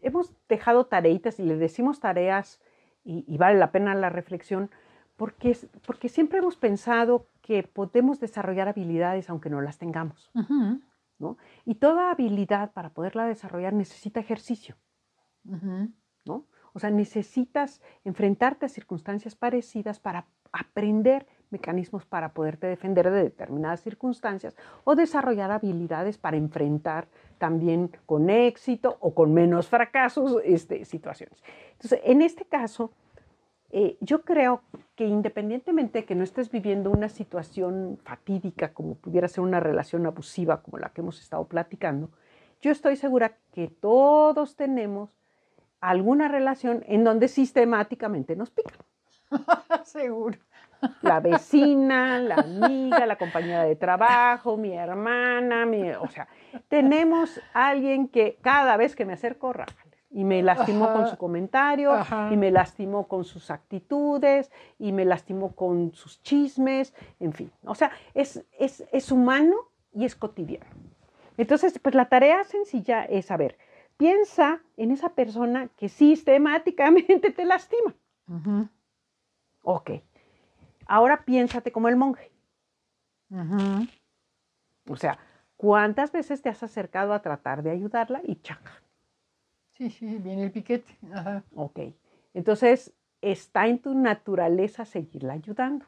hemos 0.01 0.35
dejado 0.49 0.87
tareitas 0.87 1.39
y 1.39 1.45
le 1.45 1.57
decimos 1.57 2.01
tareas 2.01 2.61
y, 3.05 3.37
vale 3.39 3.61
la 3.61 3.71
pena 3.71 3.95
la 3.95 4.09
reflexión, 4.09 4.71
porque, 5.17 5.57
porque 5.87 6.09
siempre 6.09 6.39
hemos 6.39 6.57
pensado 6.57 7.29
que 7.43 7.63
podemos 7.63 8.19
desarrollar 8.19 8.67
habilidades 8.67 9.31
aunque 9.31 9.51
no 9.51 9.61
las 9.61 9.79
tengamos. 9.79 10.33
¿no? 11.21 11.37
Y 11.65 11.77
toda 11.77 12.11
habilidad 12.11 12.73
para 12.73 12.91
poderla 12.91 13.27
desarrollar 13.27 13.73
necesita 13.73 14.19
ejercicio. 14.19 14.75
¿no? 16.25 16.49
O 16.73 16.81
sea, 16.81 16.91
necesitas 16.91 17.81
enfrentarte 18.03 18.67
a 18.67 18.69
circunstancias 18.69 19.37
parecidas 19.37 20.01
para 20.01 20.27
aprender 20.51 21.29
mecanismos 21.55 22.05
para 22.05 22.33
poderte 22.35 22.67
defender 22.67 23.11
de 23.11 23.23
determinadas 23.23 23.81
circunstancias 23.81 24.57
o 24.85 24.95
desarrollar 24.95 25.51
habilidades 25.51 26.19
para 26.19 26.37
enfrentar 26.37 27.07
también 27.38 27.90
con 28.07 28.29
éxito 28.29 28.97
o 29.01 29.14
con 29.14 29.33
menos 29.33 29.69
fracasos 29.69 30.40
este, 30.45 30.85
situaciones. 30.85 31.43
Entonces, 31.73 32.01
en 32.05 32.21
este 32.21 32.45
caso, 32.45 32.90
eh, 33.71 33.97
yo 34.01 34.23
creo 34.23 34.62
que 34.95 35.07
independientemente 35.07 36.01
de 36.01 36.05
que 36.05 36.14
no 36.14 36.25
estés 36.25 36.51
viviendo 36.51 36.90
una 36.90 37.09
situación 37.09 37.99
fatídica 38.05 38.73
como 38.73 38.95
pudiera 38.95 39.29
ser 39.29 39.43
una 39.43 39.61
relación 39.61 40.07
abusiva 40.07 40.62
como 40.62 40.79
la 40.79 40.90
que 40.90 41.01
hemos 41.01 41.21
estado 41.21 41.45
platicando, 41.47 42.11
yo 42.61 42.71
estoy 42.71 42.97
segura 42.97 43.37
que 43.53 43.69
todos 43.69 44.57
tenemos 44.57 45.11
alguna 45.81 46.29
relación 46.29 46.83
en 46.87 47.05
donde 47.05 47.29
sistemáticamente 47.29 48.37
nos 48.37 48.51
pican. 48.51 48.79
Seguro. 49.85 50.38
La 51.03 51.20
vecina, 51.20 52.18
la 52.18 52.37
amiga, 52.37 53.07
la 53.07 53.16
compañera 53.16 53.64
de 53.64 53.77
trabajo, 53.77 54.57
mi 54.57 54.73
hermana, 54.73 55.66
mi, 55.66 55.90
o 55.90 56.09
sea, 56.09 56.29
tenemos 56.68 57.40
alguien 57.53 58.09
que 58.09 58.38
cada 58.40 58.77
vez 58.77 58.97
que 58.97 59.05
me 59.05 59.14
acerco. 59.14 59.53
Y 60.11 60.23
me 60.23 60.42
lastimó 60.42 60.92
con 60.92 61.09
su 61.09 61.16
comentario, 61.16 61.92
y 62.31 62.37
me 62.37 62.53
lastimó 62.53 63.09
con 63.09 63.25
sus 63.25 63.51
actitudes, 63.51 64.53
y 64.79 64.92
me 64.92 65.05
lastimó 65.05 65.57
con 65.57 65.92
sus 65.92 66.23
chismes, 66.23 66.94
en 67.18 67.33
fin. 67.33 67.51
O 67.64 67.75
sea, 67.75 67.90
es, 68.14 68.44
es, 68.59 68.85
es 68.92 69.11
humano 69.11 69.57
y 69.92 70.05
es 70.05 70.14
cotidiano. 70.14 70.66
Entonces, 71.37 71.79
pues 71.81 71.94
la 71.94 72.09
tarea 72.09 72.44
sencilla 72.44 73.05
es, 73.05 73.27
saber, 73.27 73.59
piensa 73.97 74.61
en 74.77 74.90
esa 74.90 75.11
persona 75.11 75.68
que 75.77 75.88
sistemáticamente 75.88 77.31
te 77.33 77.44
lastima. 77.44 77.94
Ok. 79.62 79.90
Ahora 80.87 81.25
piénsate 81.25 81.73
como 81.73 81.88
el 81.88 81.97
monje. 81.97 82.31
O 84.88 84.97
sea, 84.97 85.18
¿cuántas 85.57 86.12
veces 86.12 86.42
te 86.42 86.49
has 86.49 86.62
acercado 86.62 87.12
a 87.12 87.23
tratar 87.23 87.62
de 87.62 87.70
ayudarla 87.70 88.20
y 88.25 88.37
chaca? 88.37 88.83
Sí, 89.73 89.90
sí, 89.90 90.18
viene 90.18 90.44
el 90.44 90.53
piquete. 90.53 90.97
Ok. 91.55 91.81
Entonces, 92.33 92.94
está 93.20 93.66
en 93.66 93.81
tu 93.81 93.94
naturaleza 93.94 94.85
seguirla 94.85 95.33
ayudando. 95.33 95.87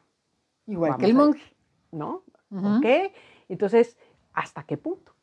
Igual 0.65 0.97
que 0.97 1.05
el 1.05 1.13
monje. 1.13 1.55
¿No? 1.91 2.23
Ok. 2.51 2.85
Entonces, 3.47 3.97
¿hasta 4.33 4.63
qué 4.63 4.77
punto? 4.77 5.13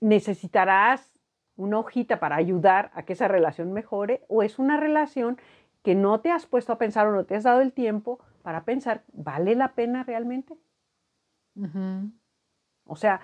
¿Necesitarás 0.00 1.18
una 1.56 1.78
hojita 1.78 2.20
para 2.20 2.36
ayudar 2.36 2.90
a 2.94 3.04
que 3.04 3.12
esa 3.14 3.28
relación 3.28 3.72
mejore 3.72 4.24
o 4.28 4.42
es 4.42 4.58
una 4.58 4.76
relación 4.78 5.38
que 5.82 5.94
no 5.94 6.20
te 6.20 6.30
has 6.30 6.46
puesto 6.46 6.72
a 6.72 6.78
pensar 6.78 7.06
o 7.06 7.12
no 7.12 7.24
te 7.24 7.34
has 7.34 7.42
dado 7.42 7.60
el 7.60 7.72
tiempo 7.72 8.20
para 8.42 8.64
pensar, 8.64 9.02
¿vale 9.12 9.54
la 9.54 9.74
pena 9.74 10.04
realmente? 10.04 10.56
O 12.86 12.96
sea, 12.96 13.20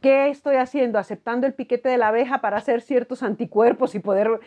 ¿qué 0.00 0.28
estoy 0.28 0.56
haciendo? 0.56 0.98
¿Aceptando 0.98 1.46
el 1.46 1.54
piquete 1.54 1.88
de 1.88 1.98
la 1.98 2.08
abeja 2.08 2.40
para 2.40 2.56
hacer 2.56 2.80
ciertos 2.80 3.22
anticuerpos 3.22 3.94
y 3.94 4.00
poder, 4.00 4.40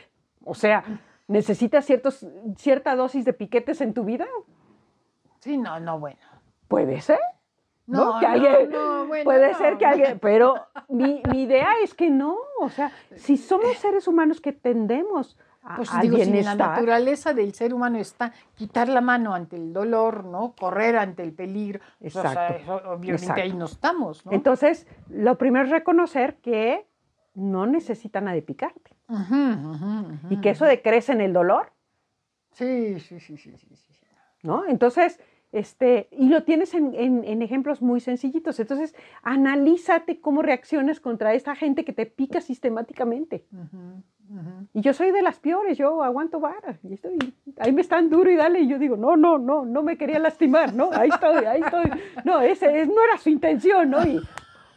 o 0.43 0.55
sea, 0.55 0.83
necesitas 1.27 1.85
ciertos, 1.85 2.25
cierta 2.57 2.95
dosis 2.95 3.25
de 3.25 3.33
piquetes 3.33 3.81
en 3.81 3.93
tu 3.93 4.03
vida? 4.03 4.27
Sí, 5.39 5.57
no, 5.57 5.79
no, 5.79 5.99
bueno. 5.99 6.19
Puede 6.67 7.01
ser. 7.01 7.19
No, 7.85 8.19
que 8.19 8.25
alguien, 8.25 8.69
puede 9.23 9.53
ser 9.53 9.77
que 9.77 9.85
alguien, 9.85 10.19
pero 10.19 10.55
mi, 10.89 11.21
mi, 11.31 11.43
idea 11.43 11.69
es 11.81 11.93
que 11.93 12.09
no, 12.09 12.35
o 12.59 12.67
sea, 12.67 12.91
si 13.15 13.37
somos 13.37 13.77
seres 13.77 14.09
humanos 14.09 14.41
que 14.41 14.51
tendemos 14.51 15.37
pues 15.75 15.89
digo, 16.01 16.17
si 16.17 16.43
la 16.43 16.55
naturaleza 16.55 17.33
del 17.33 17.53
ser 17.53 17.73
humano 17.73 17.97
está 17.97 18.33
quitar 18.55 18.87
la 18.89 19.01
mano 19.01 19.33
ante 19.33 19.55
el 19.55 19.73
dolor, 19.73 20.25
¿no? 20.25 20.53
Correr 20.57 20.97
ante 20.97 21.23
el 21.23 21.33
peligro. 21.33 21.79
Pues, 21.99 22.15
Exacto. 22.15 22.73
obviamente 22.91 23.41
ahí 23.41 23.53
no 23.53 23.65
estamos, 23.65 24.25
¿no? 24.25 24.31
Entonces, 24.31 24.87
lo 25.09 25.37
primero 25.37 25.65
es 25.65 25.71
reconocer 25.71 26.37
que 26.37 26.87
no 27.33 27.65
necesita 27.65 28.21
nadie 28.21 28.41
picarte. 28.41 28.95
y 30.29 30.41
que 30.41 30.49
eso 30.51 30.65
decrece 30.65 31.13
en 31.13 31.21
el 31.21 31.33
dolor. 31.33 31.71
Sí, 32.51 32.99
sí, 32.99 33.19
sí, 33.19 33.37
sí, 33.37 33.55
sí. 33.57 33.75
sí. 33.75 33.93
¿No? 34.43 34.65
Entonces, 34.65 35.19
este, 35.51 36.09
y 36.11 36.29
lo 36.29 36.43
tienes 36.43 36.73
en, 36.73 36.93
en, 36.95 37.41
ejemplos 37.41 37.81
muy 37.81 37.99
sencillitos. 37.99 38.59
Entonces, 38.59 38.95
analízate 39.21 40.19
cómo 40.19 40.41
reaccionas 40.41 40.99
contra 40.99 41.33
esta 41.33 41.55
gente 41.55 41.85
que 41.85 41.93
te 41.93 42.05
pica 42.05 42.41
sistemáticamente. 42.41 43.45
Y 44.73 44.81
yo 44.81 44.93
soy 44.93 45.11
de 45.11 45.21
las 45.21 45.39
peores, 45.39 45.77
yo 45.77 46.03
aguanto 46.03 46.39
vara. 46.39 46.77
Y 46.83 46.93
estoy, 46.95 47.17
ahí 47.59 47.71
me 47.71 47.81
están 47.81 48.09
duro 48.09 48.29
y 48.29 48.35
dale. 48.35 48.59
Y 48.61 48.67
yo 48.67 48.77
digo, 48.77 48.97
no, 48.97 49.15
no, 49.15 49.37
no, 49.37 49.65
no 49.65 49.83
me 49.83 49.97
quería 49.97 50.19
lastimar, 50.19 50.73
¿no? 50.73 50.89
Ahí 50.91 51.09
estoy, 51.09 51.45
ahí 51.45 51.61
estoy. 51.61 51.91
No, 52.25 52.41
ese 52.41 52.85
no 52.85 53.03
era 53.03 53.17
su 53.17 53.29
intención, 53.29 53.89
¿no? 53.89 54.05
Y 54.05 54.19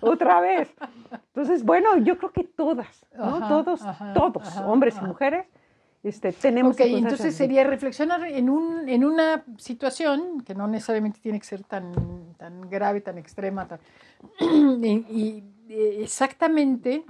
otra 0.01 0.41
vez. 0.41 0.75
Entonces, 1.13 1.65
bueno, 1.65 1.99
yo 1.99 2.19
creo 2.19 2.33
que 2.33 2.45
todas, 2.45 3.07
¿no? 3.17 3.47
todos, 3.49 3.81
todos, 4.15 4.57
hombres 4.59 4.97
y 5.01 5.05
mujeres, 5.05 5.47
este, 6.03 6.33
tenemos 6.33 6.77
Ok, 6.77 6.81
entonces 6.87 7.37
sería 7.37 7.65
reflexionar 7.65 8.25
en, 8.25 8.49
un, 8.49 8.89
en 8.89 9.05
una 9.05 9.45
situación 9.59 10.41
que 10.41 10.55
no 10.55 10.67
necesariamente 10.67 11.21
tiene 11.21 11.39
que 11.39 11.45
ser 11.45 11.63
tan, 11.65 11.93
tan 12.39 12.71
grave, 12.71 13.03
tan 13.03 13.19
extrema, 13.19 13.69
y, 14.41 15.45
exactamente 15.69 17.05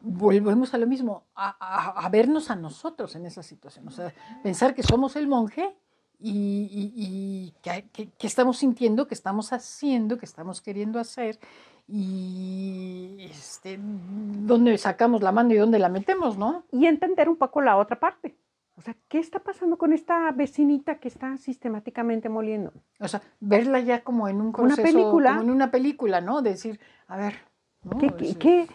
volvemos 0.00 0.74
a 0.74 0.78
lo 0.78 0.86
mismo, 0.86 1.24
a, 1.34 2.08
vernos 2.10 2.50
a 2.50 2.56
nosotros 2.56 3.14
en 3.16 3.26
esa 3.26 3.42
situación, 3.42 3.88
o 3.88 3.90
sea, 3.90 4.12
pensar 4.42 4.74
que 4.74 4.82
somos 4.82 5.16
el 5.16 5.26
monje 5.26 5.76
y, 6.20 7.52
que, 7.62 8.10
estamos 8.20 8.58
sintiendo, 8.58 9.06
que 9.06 9.14
estamos 9.14 9.52
haciendo, 9.52 10.18
que 10.18 10.26
estamos 10.26 10.60
queriendo 10.60 10.98
hacer 10.98 11.38
y 11.86 13.16
este, 13.30 13.78
dónde 13.80 14.76
sacamos 14.78 15.22
la 15.22 15.32
mano 15.32 15.54
y 15.54 15.56
dónde 15.56 15.78
la 15.78 15.88
metemos, 15.88 16.36
¿no? 16.36 16.64
Y 16.70 16.86
entender 16.86 17.28
un 17.28 17.36
poco 17.36 17.62
la 17.62 17.76
otra 17.76 17.98
parte. 17.98 18.36
O 18.76 18.80
sea, 18.80 18.94
¿qué 19.08 19.18
está 19.18 19.40
pasando 19.40 19.76
con 19.76 19.92
esta 19.92 20.30
vecinita 20.30 20.98
que 20.98 21.08
está 21.08 21.36
sistemáticamente 21.36 22.28
moliendo? 22.28 22.72
O 23.00 23.08
sea, 23.08 23.22
verla 23.40 23.80
ya 23.80 24.04
como 24.04 24.28
en 24.28 24.40
un 24.40 24.52
proceso, 24.52 24.82
Una 24.82 24.92
película. 24.92 25.30
como 25.30 25.42
en 25.42 25.50
una 25.50 25.70
película, 25.70 26.20
¿no? 26.20 26.42
Decir, 26.42 26.78
a 27.08 27.16
ver, 27.16 27.34
¿no? 27.82 27.98
¿Qué, 27.98 28.36
qué, 28.38 28.68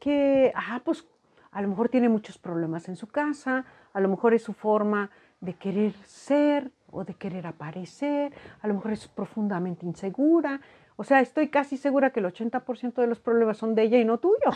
qué- 0.00 0.52
ah, 0.54 0.80
pues 0.84 1.06
a 1.50 1.62
lo 1.62 1.68
mejor 1.68 1.88
tiene 1.88 2.08
muchos 2.08 2.38
problemas 2.38 2.88
en 2.88 2.96
su 2.96 3.06
casa, 3.06 3.64
a 3.92 4.00
lo 4.00 4.08
mejor 4.08 4.34
es 4.34 4.42
su 4.42 4.52
forma 4.52 5.10
de 5.40 5.54
querer 5.54 5.92
ser 6.04 6.70
o 6.90 7.04
de 7.04 7.14
querer 7.14 7.46
aparecer, 7.46 8.32
a 8.60 8.68
lo 8.68 8.74
mejor 8.74 8.92
es 8.92 9.08
profundamente 9.08 9.84
insegura. 9.86 10.60
O 10.96 11.04
sea, 11.04 11.20
estoy 11.20 11.48
casi 11.48 11.76
segura 11.76 12.10
que 12.10 12.20
el 12.20 12.26
80% 12.26 13.00
de 13.00 13.06
los 13.06 13.20
problemas 13.20 13.56
son 13.56 13.74
de 13.74 13.82
ella 13.82 13.98
y 13.98 14.04
no 14.04 14.18
tuyo. 14.18 14.50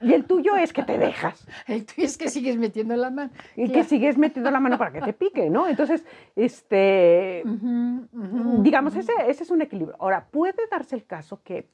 Y 0.00 0.12
el 0.14 0.24
tuyo 0.26 0.54
es 0.56 0.72
que 0.72 0.84
te 0.84 0.96
dejas 0.98 1.44
El 1.66 1.84
tuyo 1.84 2.04
es 2.06 2.16
que 2.16 2.28
sigues 2.28 2.56
metiendo 2.56 2.94
la 2.96 3.10
mano. 3.10 3.30
y 3.56 3.70
que 3.72 3.82
sigues 3.82 4.16
metiendo 4.16 4.50
la 4.50 4.60
mano 4.60 4.78
para 4.78 4.92
que 4.92 5.00
te 5.00 5.12
pique, 5.12 5.50
¿no? 5.50 5.66
Entonces, 5.66 6.04
este, 6.36 7.42
digamos, 8.62 8.94
ese, 8.94 9.12
ese 9.26 9.42
es 9.42 9.50
un 9.50 9.62
equilibrio. 9.62 9.96
Ahora, 9.98 10.26
puede 10.30 10.68
darse 10.70 10.94
el 10.94 11.04
caso 11.04 11.40
que 11.42 11.68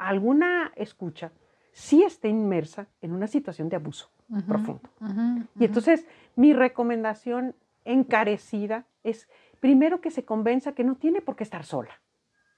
alguna 0.00 0.72
escucha 0.76 1.30
sí 1.72 2.02
esté 2.02 2.28
inmersa 2.28 2.88
en 3.00 3.12
una 3.12 3.26
situación 3.26 3.68
de 3.68 3.76
abuso 3.76 4.10
Ujú, 4.28 4.46
profundo. 4.48 4.90
ujú, 5.00 5.10
Y 5.10 5.42
ujú. 5.42 5.64
entonces, 5.64 6.06
mi 6.36 6.52
recomendación 6.52 7.54
encarecida 7.84 8.86
es, 9.04 9.28
primero, 9.60 10.00
que 10.00 10.10
se 10.10 10.24
convenza 10.24 10.72
que 10.72 10.84
no 10.84 10.96
tiene 10.96 11.20
por 11.20 11.36
qué 11.36 11.44
estar 11.44 11.64
sola, 11.64 12.00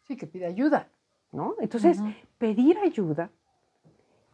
Sí, 0.03 0.17
que 0.17 0.27
pide 0.27 0.47
ayuda. 0.47 0.89
¿no? 1.33 1.57
Entonces, 1.61 2.03
pedir 2.39 2.79
ayuda, 2.79 3.31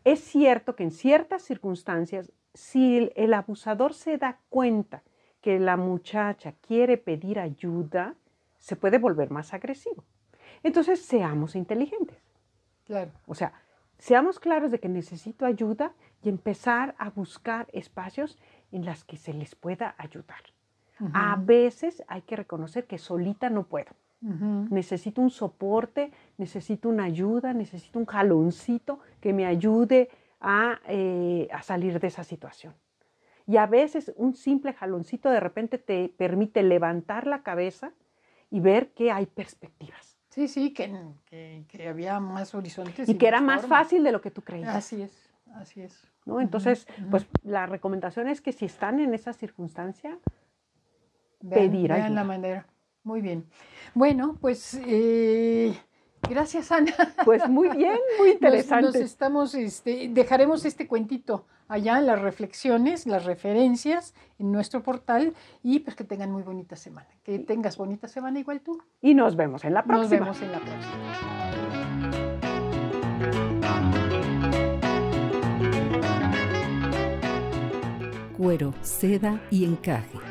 es 0.05 0.21
cierto 0.21 0.75
que 0.77 0.83
en 0.83 0.91
ciertas 0.91 1.43
circunstancias, 1.43 2.33
si 2.55 2.99
el, 2.99 3.13
el 3.17 3.35
abusador 3.35 3.95
se 3.95 4.19
da 4.19 4.41
cuenta 4.49 5.03
que 5.41 5.59
la 5.59 5.77
muchacha 5.77 6.53
quiere 6.61 6.97
pedir 6.99 7.39
ayuda, 7.39 8.17
se 8.59 8.77
puede 8.77 8.99
volver 8.99 9.31
más 9.31 9.55
agresivo. 9.55 10.05
Entonces, 10.63 11.01
seamos 11.01 11.55
inteligentes. 11.55 12.28
Claro. 12.89 13.13
O 13.27 13.35
sea, 13.35 13.53
seamos 13.99 14.41
claros 14.41 14.73
de 14.73 14.81
que 14.81 14.89
necesito 14.89 15.47
ayuda 15.47 15.93
y 16.23 16.31
empezar 16.31 16.95
a 16.99 17.11
buscar 17.11 17.69
espacios 17.73 18.39
en 18.73 18.85
las 18.85 19.05
que 19.05 19.17
se 19.17 19.33
les 19.33 19.55
pueda 19.55 19.95
ayudar. 19.99 20.43
A 21.13 21.37
veces 21.37 22.03
hay 22.09 22.23
que 22.23 22.35
reconocer 22.35 22.87
que 22.87 22.99
solita 22.99 23.51
no 23.51 23.65
puedo. 23.65 23.93
Necesito 24.21 25.21
un 25.21 25.31
soporte, 25.31 26.11
necesito 26.39 26.89
una 26.89 27.05
ayuda, 27.05 27.53
necesito 27.53 28.01
un 28.01 28.07
jaloncito 28.07 28.99
que 29.21 29.33
me 29.33 29.47
ayude 29.47 30.09
a, 30.41 30.81
eh, 30.89 31.47
a 31.53 31.63
salir 31.63 32.01
de 32.01 32.09
esa 32.09 32.25
situación. 32.25 32.75
Y 33.47 33.59
a 33.59 33.67
veces 33.67 34.13
un 34.17 34.35
simple 34.35 34.73
jaloncito 34.73 35.31
de 35.31 35.41
repente 35.41 35.79
te 35.79 36.09
permite 36.17 36.63
levantar 36.63 37.29
la 37.29 37.43
cabeza 37.43 37.93
y 38.51 38.59
ver 38.59 38.91
que 38.91 39.13
hay 39.13 39.27
perspectivas. 39.27 40.08
Sí, 40.31 40.47
sí, 40.49 40.73
que, 40.73 40.93
que, 41.27 41.65
que 41.69 41.89
había 41.89 42.21
más 42.21 42.55
horizontes. 42.55 43.09
Y 43.09 43.15
que 43.17 43.27
era 43.27 43.41
más 43.41 43.63
formas. 43.63 43.85
fácil 43.85 44.05
de 44.05 44.13
lo 44.13 44.21
que 44.21 44.31
tú 44.31 44.43
creías. 44.43 44.75
Así 44.75 45.03
es, 45.03 45.31
así 45.55 45.81
es. 45.83 46.03
¿no? 46.27 46.41
Entonces, 46.41 46.87
pues 47.11 47.27
la 47.43 47.67
recomendación 47.67 48.29
es 48.29 48.41
que 48.41 48.53
si 48.53 48.67
están 48.67 49.01
en 49.01 49.15
esa 49.15 49.33
circunstancia, 49.33 50.19
Vean- 51.41 51.71
pedir 51.71 51.89
vean 51.91 52.03
ayuda. 52.03 52.15
la 52.21 52.25
manera. 52.25 52.67
Muy 53.05 53.23
bien. 53.23 53.47
Bueno, 53.95 54.37
pues 54.41 54.75
eh, 54.87 55.75
gracias, 56.29 56.73
Ana. 56.73 56.93
pues 57.25 57.49
muy 57.49 57.69
bien, 57.77 57.99
muy 58.19 58.31
interesante. 58.33 58.87
Nos, 58.87 58.97
estamos, 58.97 59.55
este, 59.55 60.09
dejaremos 60.11 60.65
este 60.65 60.87
cuentito 60.87 61.47
allá, 61.69 62.01
las 62.01 62.21
reflexiones, 62.21 63.07
las 63.07 63.25
referencias 63.25 64.15
en 64.39 64.53
nuestro 64.53 64.83
portal 64.83 65.35
y 65.63 65.81
pues 65.81 65.97
que 65.97 66.05
tengan 66.05 66.31
muy 66.31 66.43
bonita 66.43 66.77
semana. 66.77 67.09
Que 67.23 67.39
tengas 67.39 67.77
bonita 67.77 68.09
semana 68.09 68.39
igual 68.39 68.61
tú. 68.61 68.83
Y 69.01 69.15
nos 69.15 69.37
vemos 69.37 69.65
en 69.65 69.75
la 69.75 69.85
próxima. 69.85 70.27
Nos 70.27 70.41
vemos 70.41 70.43
en 70.43 70.53
la 70.53 70.59
próxima. 70.61 71.59
Cuero, 78.37 78.73
seda 78.83 79.41
y 79.51 79.65
encaje. 79.65 80.28